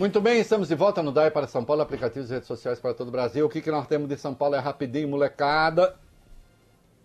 Muito 0.00 0.18
bem, 0.18 0.40
estamos 0.40 0.68
de 0.68 0.74
volta 0.74 1.02
no 1.02 1.12
DAI 1.12 1.30
para 1.30 1.46
São 1.46 1.62
Paulo, 1.62 1.82
aplicativos 1.82 2.30
e 2.30 2.32
redes 2.32 2.48
sociais 2.48 2.80
para 2.80 2.94
todo 2.94 3.08
o 3.08 3.10
Brasil. 3.10 3.44
O 3.44 3.50
que, 3.50 3.60
que 3.60 3.70
nós 3.70 3.86
temos 3.86 4.08
de 4.08 4.16
São 4.16 4.32
Paulo 4.32 4.54
é 4.54 4.58
rapidinho, 4.58 5.06
molecada. 5.06 5.94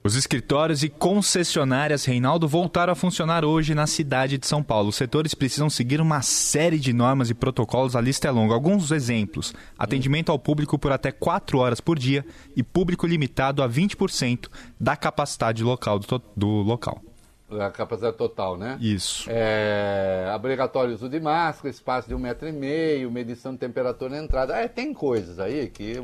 Os 0.01 0.15
escritórios 0.15 0.81
e 0.81 0.87
concessionárias 0.87 2.05
Reinaldo 2.05 2.47
voltaram 2.47 2.93
a 2.93 2.95
funcionar 2.95 3.43
hoje 3.43 3.75
na 3.75 3.85
cidade 3.85 4.37
de 4.37 4.47
São 4.47 4.63
Paulo. 4.63 4.87
Os 4.87 4.95
setores 4.95 5.33
precisam 5.33 5.69
seguir 5.69 5.99
uma 5.99 6.21
série 6.21 6.79
de 6.79 6.93
normas 6.93 7.29
e 7.29 7.33
protocolos, 7.33 7.97
a 7.97 8.01
lista 8.01 8.29
é 8.29 8.31
longa. 8.31 8.53
Alguns 8.53 8.89
exemplos: 8.91 9.53
atendimento 9.77 10.31
ao 10.31 10.39
público 10.39 10.79
por 10.79 10.93
até 10.93 11.11
4 11.11 11.57
horas 11.57 11.81
por 11.81 11.99
dia 11.99 12.25
e 12.55 12.63
público 12.63 13.05
limitado 13.05 13.61
a 13.61 13.67
20% 13.67 14.47
da 14.79 14.95
capacidade 14.95 15.61
local 15.65 15.99
do, 15.99 16.21
do 16.33 16.47
local 16.47 17.01
a 17.49 17.69
capacidade 17.69 18.17
total, 18.17 18.57
né? 18.57 18.77
Isso. 18.81 19.27
É, 19.29 20.31
obrigatório 20.35 20.93
uso 20.93 21.07
de 21.07 21.19
máscara, 21.19 21.69
espaço 21.69 22.07
de 22.07 22.15
um 22.15 22.19
metro 22.19 22.47
e 22.47 22.51
meio, 22.51 23.11
medição 23.11 23.53
de 23.53 23.59
temperatura 23.59 24.09
na 24.09 24.23
entrada. 24.23 24.55
É, 24.55 24.67
tem 24.67 24.93
coisas 24.93 25.39
aí 25.39 25.69
que 25.69 25.95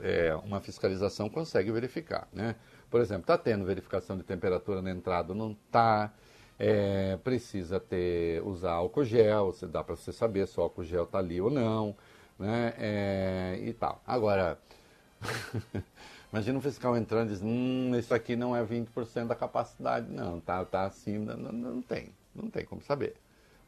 é, 0.00 0.34
uma 0.44 0.60
fiscalização 0.60 1.28
consegue 1.28 1.70
verificar, 1.70 2.28
né? 2.32 2.54
Por 2.90 3.00
exemplo, 3.00 3.22
está 3.22 3.38
tendo 3.38 3.64
verificação 3.64 4.16
de 4.16 4.22
temperatura 4.22 4.82
na 4.82 4.90
entrada, 4.90 5.34
não 5.34 5.56
está. 5.66 6.12
É, 6.56 7.18
precisa 7.24 7.80
ter 7.80 8.40
usar 8.46 8.74
álcool 8.74 9.04
gel, 9.04 9.46
você 9.46 9.66
dá 9.66 9.82
para 9.82 9.96
você 9.96 10.12
saber 10.12 10.46
se 10.46 10.60
o 10.60 10.62
álcool 10.62 10.84
gel 10.84 11.02
está 11.02 11.18
ali 11.18 11.40
ou 11.40 11.50
não, 11.50 11.96
né? 12.38 12.74
É, 12.78 13.60
e 13.60 13.72
tal. 13.72 14.00
Agora 14.06 14.56
Imagina 16.34 16.58
um 16.58 16.60
fiscal 16.60 16.96
entrando 16.96 17.28
e 17.28 17.32
diz, 17.32 17.42
hum, 17.44 17.94
isso 17.96 18.12
aqui 18.12 18.34
não 18.34 18.56
é 18.56 18.64
20% 18.64 19.28
da 19.28 19.36
capacidade. 19.36 20.10
Não, 20.10 20.40
tá, 20.40 20.64
tá 20.64 20.82
acima, 20.82 21.36
não, 21.36 21.52
não 21.52 21.80
tem, 21.80 22.08
não 22.34 22.50
tem 22.50 22.64
como 22.64 22.82
saber. 22.82 23.14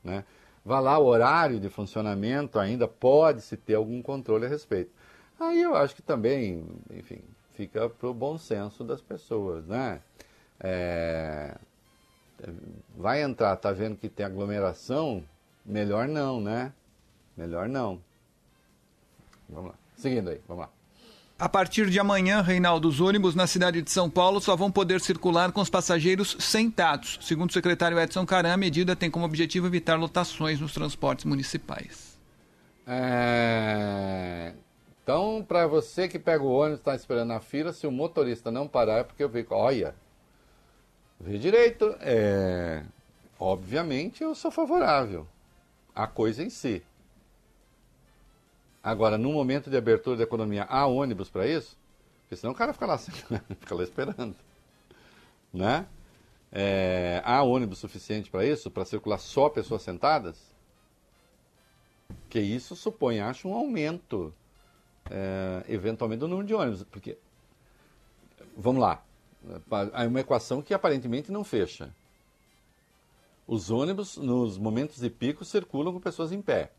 Né? 0.02 0.24
Vá 0.64 0.80
lá, 0.80 0.98
o 0.98 1.04
horário 1.04 1.60
de 1.60 1.68
funcionamento 1.68 2.58
ainda 2.58 2.88
pode-se 2.88 3.56
ter 3.56 3.74
algum 3.74 4.02
controle 4.02 4.46
a 4.46 4.48
respeito. 4.48 4.90
Aí 5.38 5.62
eu 5.62 5.76
acho 5.76 5.94
que 5.94 6.02
também, 6.02 6.66
enfim, 6.90 7.20
fica 7.52 7.88
para 7.88 8.08
o 8.08 8.12
bom 8.12 8.36
senso 8.36 8.82
das 8.82 9.00
pessoas, 9.00 9.64
né? 9.68 10.00
É, 10.58 11.56
vai 12.96 13.22
entrar, 13.22 13.54
tá 13.58 13.70
vendo 13.70 13.96
que 13.96 14.08
tem 14.08 14.26
aglomeração? 14.26 15.22
Melhor 15.64 16.08
não, 16.08 16.40
né? 16.40 16.72
Melhor 17.36 17.68
não. 17.68 18.02
Vamos 19.48 19.70
lá. 19.70 19.76
Seguindo 19.94 20.30
aí, 20.30 20.40
vamos 20.48 20.64
lá. 20.64 20.75
A 21.38 21.50
partir 21.50 21.90
de 21.90 22.00
amanhã, 22.00 22.40
Reinaldo, 22.40 22.88
os 22.88 22.98
ônibus 22.98 23.34
na 23.34 23.46
cidade 23.46 23.82
de 23.82 23.90
São 23.90 24.08
Paulo 24.08 24.40
só 24.40 24.56
vão 24.56 24.70
poder 24.70 25.02
circular 25.02 25.52
com 25.52 25.60
os 25.60 25.68
passageiros 25.68 26.34
sentados. 26.40 27.18
Segundo 27.20 27.50
o 27.50 27.52
secretário 27.52 28.00
Edson 28.00 28.24
Caram, 28.24 28.52
a 28.52 28.56
medida 28.56 28.96
tem 28.96 29.10
como 29.10 29.26
objetivo 29.26 29.66
evitar 29.66 29.98
lotações 29.98 30.58
nos 30.58 30.72
transportes 30.72 31.26
municipais. 31.26 32.18
É... 32.86 34.54
Então, 35.02 35.44
para 35.46 35.66
você 35.66 36.08
que 36.08 36.18
pega 36.18 36.42
o 36.42 36.50
ônibus 36.50 36.78
e 36.78 36.80
está 36.80 36.94
esperando 36.94 37.28
na 37.28 37.40
fila, 37.40 37.70
se 37.70 37.86
o 37.86 37.92
motorista 37.92 38.50
não 38.50 38.66
parar, 38.66 39.00
é 39.00 39.04
porque 39.04 39.22
eu 39.22 39.28
vi, 39.28 39.46
olha, 39.50 39.94
vê 41.20 41.36
direito, 41.36 41.94
é... 42.00 42.82
obviamente 43.38 44.22
eu 44.22 44.34
sou 44.34 44.50
favorável 44.50 45.28
à 45.94 46.06
coisa 46.06 46.42
em 46.42 46.48
si. 46.48 46.82
Agora, 48.86 49.18
no 49.18 49.32
momento 49.32 49.68
de 49.68 49.76
abertura 49.76 50.16
da 50.16 50.22
economia, 50.22 50.62
há 50.62 50.86
ônibus 50.86 51.28
para 51.28 51.44
isso? 51.44 51.76
Porque 52.20 52.36
senão 52.36 52.52
o 52.52 52.56
cara 52.56 52.72
fica 52.72 52.86
lá, 52.86 52.96
fica 53.58 53.74
lá 53.74 53.82
esperando. 53.82 54.36
Né? 55.52 55.88
É, 56.52 57.20
há 57.24 57.42
ônibus 57.42 57.80
suficiente 57.80 58.30
para 58.30 58.46
isso? 58.46 58.70
Para 58.70 58.84
circular 58.84 59.18
só 59.18 59.48
pessoas 59.48 59.82
sentadas? 59.82 60.38
Que 62.30 62.38
isso 62.38 62.76
supõe, 62.76 63.18
acho, 63.18 63.48
um 63.48 63.54
aumento, 63.54 64.32
é, 65.10 65.64
eventualmente, 65.68 66.20
do 66.20 66.28
número 66.28 66.46
de 66.46 66.54
ônibus. 66.54 66.84
Porque, 66.84 67.18
vamos 68.56 68.80
lá, 68.80 69.02
há 69.94 70.04
uma 70.06 70.20
equação 70.20 70.62
que 70.62 70.72
aparentemente 70.72 71.32
não 71.32 71.42
fecha. 71.42 71.92
Os 73.48 73.68
ônibus, 73.68 74.16
nos 74.16 74.56
momentos 74.56 75.00
de 75.00 75.10
pico, 75.10 75.44
circulam 75.44 75.92
com 75.92 75.98
pessoas 75.98 76.30
em 76.30 76.40
pé. 76.40 76.70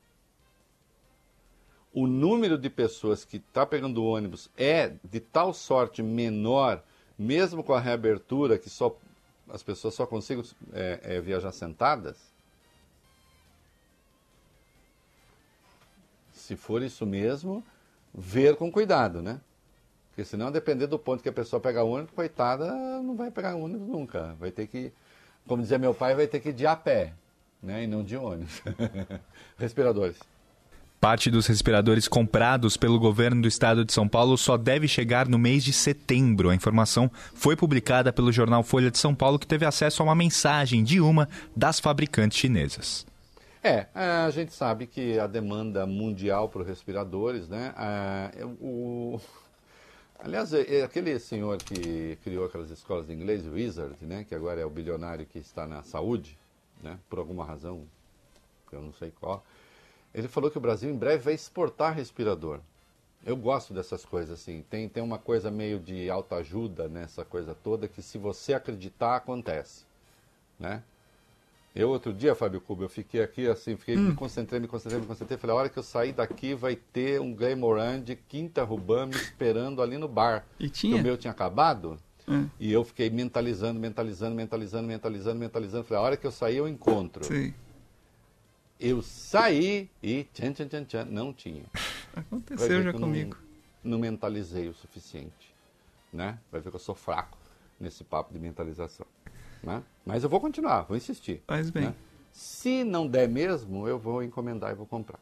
O 1.99 2.05
número 2.05 2.59
de 2.59 2.69
pessoas 2.69 3.25
que 3.25 3.37
está 3.37 3.65
pegando 3.65 4.05
ônibus 4.05 4.51
é 4.55 4.93
de 5.03 5.19
tal 5.19 5.51
sorte 5.51 6.03
menor, 6.03 6.83
mesmo 7.17 7.63
com 7.63 7.73
a 7.73 7.79
reabertura, 7.79 8.59
que 8.59 8.69
só 8.69 8.95
as 9.49 9.63
pessoas 9.63 9.95
só 9.95 10.05
consigam 10.05 10.43
é, 10.73 10.99
é, 11.01 11.19
viajar 11.19 11.51
sentadas? 11.51 12.15
Se 16.31 16.55
for 16.55 16.83
isso 16.83 17.03
mesmo, 17.03 17.63
ver 18.13 18.55
com 18.57 18.71
cuidado, 18.71 19.19
né? 19.19 19.41
Porque 20.09 20.23
senão, 20.23 20.51
depender 20.51 20.85
do 20.85 20.99
ponto 20.99 21.23
que 21.23 21.29
a 21.29 21.33
pessoa 21.33 21.59
pega 21.59 21.83
ônibus, 21.83 22.13
coitada, 22.13 22.75
não 23.01 23.15
vai 23.15 23.31
pegar 23.31 23.55
ônibus 23.55 23.87
nunca. 23.87 24.35
Vai 24.39 24.51
ter 24.51 24.67
que, 24.67 24.93
como 25.47 25.63
dizia 25.63 25.79
meu 25.79 25.95
pai, 25.95 26.13
vai 26.13 26.27
ter 26.27 26.41
que 26.41 26.49
ir 26.49 26.53
de 26.53 26.67
a 26.67 26.75
pé, 26.75 27.15
né? 27.59 27.85
E 27.85 27.87
não 27.87 28.03
de 28.03 28.15
ônibus. 28.15 28.61
Respiradores. 29.57 30.36
Parte 30.99 31.29
dos 31.29 31.45
respiradores 31.45 32.07
comprados 32.07 32.75
pelo 32.75 32.99
governo 32.99 33.43
do 33.43 33.47
estado 33.47 33.85
de 33.85 33.93
São 33.93 34.07
Paulo 34.07 34.35
só 34.35 34.57
deve 34.57 34.87
chegar 34.87 35.27
no 35.27 35.37
mês 35.37 35.63
de 35.63 35.71
setembro. 35.71 36.49
A 36.49 36.55
informação 36.55 37.09
foi 37.35 37.55
publicada 37.55 38.11
pelo 38.11 38.31
jornal 38.31 38.63
Folha 38.63 38.89
de 38.89 38.97
São 38.97 39.13
Paulo, 39.13 39.37
que 39.37 39.45
teve 39.45 39.63
acesso 39.63 40.01
a 40.01 40.05
uma 40.05 40.15
mensagem 40.15 40.83
de 40.83 40.99
uma 40.99 41.29
das 41.55 41.79
fabricantes 41.79 42.39
chinesas. 42.39 43.05
É, 43.63 43.85
a 43.93 44.29
gente 44.31 44.53
sabe 44.53 44.87
que 44.87 45.19
a 45.19 45.27
demanda 45.27 45.85
mundial 45.85 46.49
por 46.49 46.65
respiradores, 46.65 47.47
né? 47.47 47.75
o, 48.59 49.19
aliás, 50.17 50.51
é, 50.51 50.79
é 50.79 50.83
aquele 50.83 51.19
senhor 51.19 51.57
que 51.57 52.17
criou 52.23 52.45
aquelas 52.45 52.71
escolas 52.71 53.05
de 53.05 53.13
inglês, 53.13 53.45
o 53.45 53.51
Wizard, 53.51 53.95
né? 54.01 54.25
Que 54.27 54.33
agora 54.33 54.61
é 54.61 54.65
o 54.65 54.69
bilionário 54.69 55.27
que 55.27 55.37
está 55.37 55.67
na 55.67 55.83
saúde, 55.83 56.35
né? 56.81 56.97
Por 57.07 57.19
alguma 57.19 57.45
razão, 57.45 57.83
eu 58.71 58.81
não 58.81 58.93
sei 58.93 59.11
qual. 59.11 59.45
Ele 60.17 60.27
falou 60.27 60.49
que 60.49 60.57
o 60.57 60.61
Brasil 60.61 60.89
em 60.89 60.97
breve 60.97 61.23
vai 61.23 61.35
exportar 61.35 61.93
respirador. 61.93 62.59
Eu 63.23 63.37
gosto 63.37 63.71
dessas 63.71 64.03
coisas 64.03 64.39
assim. 64.39 64.63
Tem, 64.67 64.89
tem 64.89 65.03
uma 65.03 65.19
coisa 65.19 65.51
meio 65.51 65.79
de 65.79 66.09
autoajuda 66.09 66.87
nessa 66.87 67.23
coisa 67.23 67.53
toda 67.53 67.87
que 67.87 68.01
se 68.01 68.17
você 68.17 68.55
acreditar 68.55 69.15
acontece, 69.15 69.85
né? 70.59 70.81
Eu 71.75 71.89
outro 71.89 72.11
dia, 72.11 72.33
Fábio 72.33 72.59
Cuba, 72.59 72.85
eu 72.85 72.89
fiquei 72.89 73.21
aqui 73.21 73.47
assim, 73.47 73.77
fiquei, 73.77 73.95
hum. 73.95 74.09
me 74.09 74.15
concentrei, 74.15 74.59
me 74.59 74.67
concentrei, 74.67 74.99
me 74.99 75.05
concentrei. 75.05 75.37
Falei, 75.37 75.55
a 75.55 75.59
hora 75.59 75.69
que 75.69 75.77
eu 75.77 75.83
sair 75.83 76.11
daqui 76.13 76.55
vai 76.55 76.75
ter 76.75 77.21
um 77.21 77.31
Glenmoran 77.35 78.01
de 78.01 78.15
Quinta 78.15 78.63
Rubã 78.63 79.05
me 79.05 79.15
esperando 79.15 79.83
ali 79.83 79.99
no 79.99 80.07
bar. 80.07 80.43
E 80.59 80.67
tinha? 80.67 80.95
o 80.95 81.03
meu 81.03 81.15
tinha 81.15 81.29
acabado. 81.29 81.99
Hum. 82.27 82.49
E 82.59 82.73
eu 82.73 82.83
fiquei 82.83 83.11
mentalizando, 83.11 83.79
mentalizando, 83.79 84.35
mentalizando, 84.35 84.87
mentalizando, 84.87 85.39
mentalizando. 85.39 85.83
Falei, 85.83 86.01
a 86.01 86.05
hora 86.05 86.17
que 86.17 86.25
eu 86.25 86.31
sair 86.31 86.57
eu 86.57 86.67
encontro. 86.67 87.23
Sim. 87.23 87.53
Eu 88.79 89.01
saí 89.01 89.89
e 90.03 90.23
tchan, 90.25 90.53
tchan, 90.53 90.67
tchan, 90.67 90.83
tchan, 90.85 91.05
não 91.05 91.33
tinha. 91.33 91.63
Aconteceu 92.15 92.83
já 92.83 92.93
comigo. 92.93 93.35
Não, 93.83 93.91
não, 93.91 93.99
mentalizei 93.99 94.67
o 94.67 94.73
suficiente. 94.73 95.55
Né? 96.13 96.37
Vai 96.51 96.61
ver 96.61 96.69
que 96.69 96.75
eu 96.75 96.79
sou 96.79 96.95
fraco 96.95 97.37
nesse 97.79 98.03
papo 98.03 98.33
de 98.33 98.39
mentalização. 98.39 99.05
Né? 99.63 99.83
Mas 100.05 100.23
eu 100.23 100.29
vou 100.29 100.39
continuar, 100.39 100.83
vou 100.83 100.95
insistir. 100.95 101.41
Faz 101.47 101.69
bem. 101.69 101.85
Né? 101.85 101.95
Se 102.31 102.83
não 102.83 103.07
der 103.07 103.27
mesmo, 103.27 103.87
eu 103.87 103.97
vou 103.97 104.21
encomendar 104.21 104.71
e 104.71 104.75
vou 104.75 104.85
comprar. 104.85 105.19